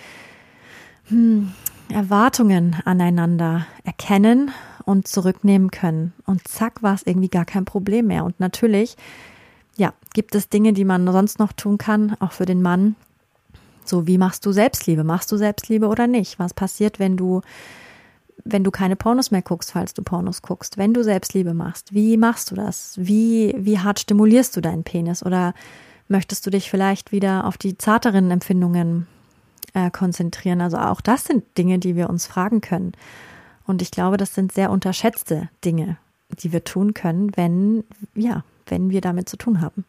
hm, 1.09 1.51
Erwartungen 1.89 2.75
aneinander 2.85 3.67
erkennen 3.83 4.51
und 4.85 5.07
zurücknehmen 5.07 5.71
können. 5.71 6.13
Und 6.25 6.47
zack, 6.47 6.83
war 6.83 6.95
es 6.95 7.03
irgendwie 7.05 7.29
gar 7.29 7.45
kein 7.45 7.65
Problem 7.65 8.07
mehr. 8.07 8.25
Und 8.25 8.39
natürlich, 8.39 8.95
ja, 9.77 9.93
gibt 10.13 10.35
es 10.35 10.49
Dinge, 10.49 10.73
die 10.73 10.85
man 10.85 11.09
sonst 11.11 11.39
noch 11.39 11.53
tun 11.53 11.77
kann, 11.77 12.15
auch 12.19 12.31
für 12.31 12.45
den 12.45 12.61
Mann. 12.61 12.95
So, 13.85 14.07
wie 14.07 14.17
machst 14.17 14.45
du 14.45 14.51
Selbstliebe? 14.51 15.03
Machst 15.03 15.31
du 15.31 15.37
Selbstliebe 15.37 15.87
oder 15.87 16.07
nicht? 16.07 16.39
Was 16.39 16.53
passiert, 16.53 16.99
wenn 16.99 17.17
du 17.17 17.41
wenn 18.45 18.63
du 18.63 18.71
keine 18.71 18.95
Pornos 18.95 19.31
mehr 19.31 19.41
guckst, 19.41 19.71
falls 19.71 19.93
du 19.93 20.01
Pornos 20.01 20.41
guckst, 20.41 20.77
wenn 20.77 20.93
du 20.93 21.03
Selbstliebe 21.03 21.53
machst, 21.53 21.93
wie 21.93 22.17
machst 22.17 22.51
du 22.51 22.55
das? 22.55 22.95
Wie, 22.97 23.55
wie 23.57 23.79
hart 23.79 23.99
stimulierst 23.99 24.57
du 24.57 24.61
deinen 24.61 24.83
Penis? 24.83 25.25
Oder 25.25 25.53
möchtest 26.07 26.45
du 26.45 26.49
dich 26.49 26.69
vielleicht 26.69 27.11
wieder 27.11 27.45
auf 27.45 27.57
die 27.57 27.77
zarteren 27.77 28.31
Empfindungen 28.31 29.07
äh, 29.73 29.91
konzentrieren? 29.91 30.61
Also 30.61 30.77
auch 30.77 31.01
das 31.01 31.25
sind 31.25 31.43
Dinge, 31.57 31.79
die 31.79 31.95
wir 31.95 32.09
uns 32.09 32.27
fragen 32.27 32.61
können. 32.61 32.93
Und 33.65 33.81
ich 33.81 33.91
glaube, 33.91 34.17
das 34.17 34.35
sind 34.35 34.51
sehr 34.51 34.71
unterschätzte 34.71 35.49
Dinge, 35.63 35.97
die 36.39 36.51
wir 36.51 36.63
tun 36.63 36.93
können, 36.93 37.31
wenn, 37.35 37.83
ja, 38.15 38.43
wenn 38.67 38.89
wir 38.89 39.01
damit 39.01 39.29
zu 39.29 39.37
tun 39.37 39.61
haben. 39.61 39.85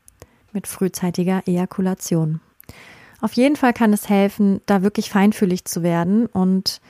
Mit 0.53 0.66
frühzeitiger 0.66 1.42
Ejakulation. 1.47 2.40
Auf 3.20 3.33
jeden 3.33 3.57
Fall 3.57 3.73
kann 3.73 3.92
es 3.92 4.09
helfen, 4.09 4.61
da 4.66 4.83
wirklich 4.83 5.11
feinfühlig 5.11 5.64
zu 5.64 5.83
werden 5.83 6.27
und 6.27 6.81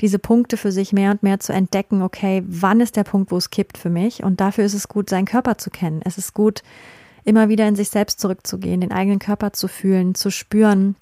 diese 0.00 0.18
Punkte 0.18 0.56
für 0.56 0.72
sich 0.72 0.92
mehr 0.92 1.12
und 1.12 1.22
mehr 1.22 1.38
zu 1.38 1.52
entdecken, 1.52 2.02
okay, 2.02 2.42
wann 2.46 2.80
ist 2.80 2.96
der 2.96 3.04
Punkt, 3.04 3.30
wo 3.30 3.36
es 3.36 3.50
kippt 3.50 3.78
für 3.78 3.90
mich? 3.90 4.24
Und 4.24 4.40
dafür 4.40 4.64
ist 4.64 4.74
es 4.74 4.88
gut, 4.88 5.08
seinen 5.08 5.26
Körper 5.26 5.58
zu 5.58 5.70
kennen. 5.70 6.00
Es 6.04 6.18
ist 6.18 6.34
gut, 6.34 6.62
immer 7.24 7.48
wieder 7.48 7.68
in 7.68 7.76
sich 7.76 7.90
selbst 7.90 8.18
zurückzugehen, 8.20 8.80
den 8.80 8.90
eigenen 8.90 9.20
Körper 9.20 9.52
zu 9.52 9.68
fühlen, 9.68 10.16
zu 10.16 10.30
spüren, 10.30 10.96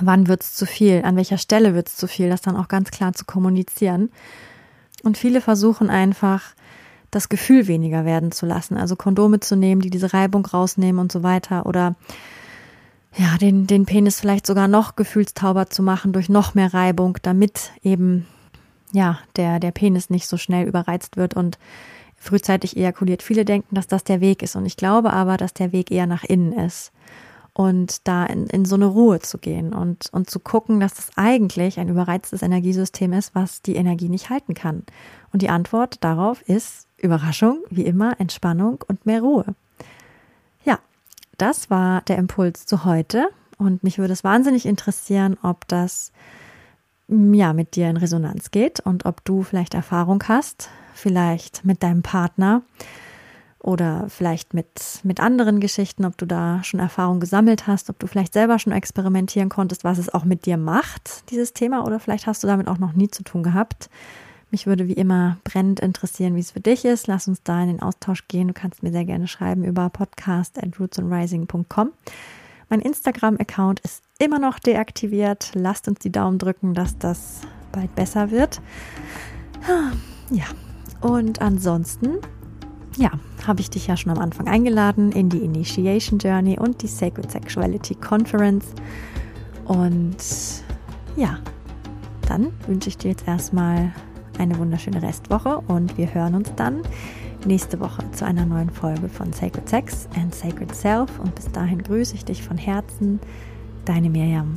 wann 0.00 0.28
wird's 0.28 0.54
zu 0.54 0.66
viel, 0.66 1.02
an 1.04 1.16
welcher 1.16 1.38
Stelle 1.38 1.74
wird's 1.74 1.96
zu 1.96 2.06
viel, 2.06 2.28
das 2.28 2.42
dann 2.42 2.56
auch 2.56 2.68
ganz 2.68 2.90
klar 2.90 3.12
zu 3.12 3.24
kommunizieren. 3.24 4.10
Und 5.02 5.18
viele 5.18 5.40
versuchen 5.40 5.90
einfach, 5.90 6.54
das 7.10 7.28
Gefühl 7.28 7.68
weniger 7.68 8.04
werden 8.04 8.32
zu 8.32 8.44
lassen, 8.44 8.76
also 8.76 8.96
Kondome 8.96 9.40
zu 9.40 9.56
nehmen, 9.56 9.80
die 9.80 9.90
diese 9.90 10.12
Reibung 10.12 10.44
rausnehmen 10.44 10.98
und 10.98 11.12
so 11.12 11.22
weiter 11.22 11.66
oder 11.66 11.94
ja, 13.16 13.36
den, 13.38 13.68
den 13.68 13.86
Penis 13.86 14.18
vielleicht 14.18 14.46
sogar 14.46 14.66
noch 14.66 14.96
gefühlstauber 14.96 15.70
zu 15.70 15.84
machen 15.84 16.12
durch 16.12 16.28
noch 16.28 16.54
mehr 16.54 16.74
Reibung, 16.74 17.18
damit 17.22 17.70
eben, 17.84 18.26
ja, 18.92 19.20
der, 19.36 19.60
der 19.60 19.70
Penis 19.70 20.10
nicht 20.10 20.26
so 20.26 20.36
schnell 20.36 20.66
überreizt 20.66 21.16
wird 21.16 21.34
und 21.34 21.58
frühzeitig 22.16 22.76
ejakuliert. 22.76 23.22
Viele 23.22 23.44
denken, 23.44 23.76
dass 23.76 23.86
das 23.86 24.02
der 24.02 24.20
Weg 24.20 24.42
ist 24.42 24.56
und 24.56 24.66
ich 24.66 24.76
glaube 24.76 25.12
aber, 25.12 25.36
dass 25.36 25.54
der 25.54 25.70
Weg 25.70 25.92
eher 25.92 26.08
nach 26.08 26.24
innen 26.24 26.52
ist 26.52 26.90
und 27.54 28.06
da 28.06 28.26
in, 28.26 28.46
in 28.48 28.64
so 28.64 28.74
eine 28.74 28.86
Ruhe 28.86 29.20
zu 29.20 29.38
gehen 29.38 29.72
und, 29.72 30.08
und 30.12 30.28
zu 30.28 30.40
gucken, 30.40 30.80
dass 30.80 30.94
das 30.94 31.10
eigentlich 31.16 31.78
ein 31.78 31.88
überreiztes 31.88 32.42
Energiesystem 32.42 33.12
ist, 33.12 33.34
was 33.34 33.62
die 33.62 33.76
Energie 33.76 34.08
nicht 34.08 34.28
halten 34.28 34.54
kann. 34.54 34.82
Und 35.32 35.40
die 35.40 35.48
Antwort 35.48 36.02
darauf 36.02 36.42
ist 36.42 36.88
Überraschung, 36.98 37.62
wie 37.70 37.84
immer, 37.84 38.18
Entspannung 38.18 38.84
und 38.88 39.06
mehr 39.06 39.20
Ruhe. 39.20 39.54
Ja, 40.64 40.80
das 41.38 41.70
war 41.70 42.02
der 42.02 42.18
Impuls 42.18 42.66
zu 42.66 42.84
heute 42.84 43.28
und 43.56 43.84
mich 43.84 43.98
würde 43.98 44.12
es 44.12 44.24
wahnsinnig 44.24 44.66
interessieren, 44.66 45.36
ob 45.40 45.68
das 45.68 46.10
ja 47.06 47.52
mit 47.52 47.76
dir 47.76 47.88
in 47.88 47.98
Resonanz 47.98 48.50
geht 48.50 48.80
und 48.80 49.06
ob 49.06 49.24
du 49.24 49.44
vielleicht 49.44 49.74
Erfahrung 49.74 50.24
hast, 50.26 50.70
vielleicht 50.94 51.64
mit 51.64 51.84
deinem 51.84 52.02
Partner 52.02 52.62
oder 53.64 54.04
vielleicht 54.10 54.52
mit, 54.52 55.00
mit 55.04 55.20
anderen 55.20 55.58
Geschichten, 55.58 56.04
ob 56.04 56.18
du 56.18 56.26
da 56.26 56.62
schon 56.62 56.80
Erfahrung 56.80 57.18
gesammelt 57.18 57.66
hast, 57.66 57.88
ob 57.88 57.98
du 57.98 58.06
vielleicht 58.06 58.34
selber 58.34 58.58
schon 58.58 58.74
experimentieren 58.74 59.48
konntest, 59.48 59.84
was 59.84 59.96
es 59.96 60.12
auch 60.12 60.24
mit 60.24 60.44
dir 60.44 60.58
macht, 60.58 61.30
dieses 61.30 61.54
Thema, 61.54 61.86
oder 61.86 61.98
vielleicht 61.98 62.26
hast 62.26 62.42
du 62.42 62.46
damit 62.46 62.68
auch 62.68 62.76
noch 62.76 62.92
nie 62.92 63.08
zu 63.08 63.22
tun 63.22 63.42
gehabt. 63.42 63.88
Mich 64.50 64.66
würde 64.66 64.86
wie 64.86 64.92
immer 64.92 65.38
brennend 65.44 65.80
interessieren, 65.80 66.36
wie 66.36 66.40
es 66.40 66.50
für 66.50 66.60
dich 66.60 66.84
ist. 66.84 67.06
Lass 67.06 67.26
uns 67.26 67.42
da 67.42 67.62
in 67.62 67.68
den 67.68 67.82
Austausch 67.82 68.28
gehen. 68.28 68.48
Du 68.48 68.54
kannst 68.54 68.82
mir 68.82 68.92
sehr 68.92 69.06
gerne 69.06 69.26
schreiben 69.26 69.64
über 69.64 69.88
podcast 69.88 70.62
at 70.62 70.78
rootsandrising.com. 70.78 71.92
Mein 72.68 72.80
Instagram-Account 72.80 73.80
ist 73.80 74.04
immer 74.18 74.38
noch 74.38 74.58
deaktiviert. 74.58 75.52
Lasst 75.54 75.88
uns 75.88 76.00
die 76.00 76.12
Daumen 76.12 76.38
drücken, 76.38 76.74
dass 76.74 76.98
das 76.98 77.40
bald 77.72 77.94
besser 77.94 78.30
wird. 78.30 78.60
Ja, 80.30 80.44
und 81.00 81.40
ansonsten 81.40 82.18
ja, 82.96 83.10
habe 83.46 83.60
ich 83.60 83.70
dich 83.70 83.86
ja 83.86 83.96
schon 83.96 84.12
am 84.12 84.18
Anfang 84.18 84.48
eingeladen 84.48 85.12
in 85.12 85.28
die 85.28 85.38
Initiation 85.38 86.18
Journey 86.18 86.58
und 86.58 86.82
die 86.82 86.86
Sacred 86.86 87.30
Sexuality 87.30 87.94
Conference. 87.96 88.66
Und 89.64 90.16
ja, 91.16 91.38
dann 92.28 92.52
wünsche 92.66 92.88
ich 92.88 92.98
dir 92.98 93.10
jetzt 93.10 93.26
erstmal 93.26 93.92
eine 94.38 94.58
wunderschöne 94.58 95.02
Restwoche 95.02 95.58
und 95.68 95.96
wir 95.96 96.12
hören 96.12 96.34
uns 96.34 96.52
dann 96.56 96.82
nächste 97.46 97.78
Woche 97.80 98.02
zu 98.12 98.24
einer 98.24 98.46
neuen 98.46 98.70
Folge 98.70 99.08
von 99.08 99.32
Sacred 99.32 99.68
Sex 99.68 100.08
and 100.16 100.34
Sacred 100.34 100.74
Self. 100.74 101.18
Und 101.18 101.34
bis 101.34 101.50
dahin 101.52 101.82
grüße 101.82 102.14
ich 102.14 102.24
dich 102.24 102.42
von 102.42 102.56
Herzen, 102.56 103.20
deine 103.84 104.10
Miriam. 104.10 104.56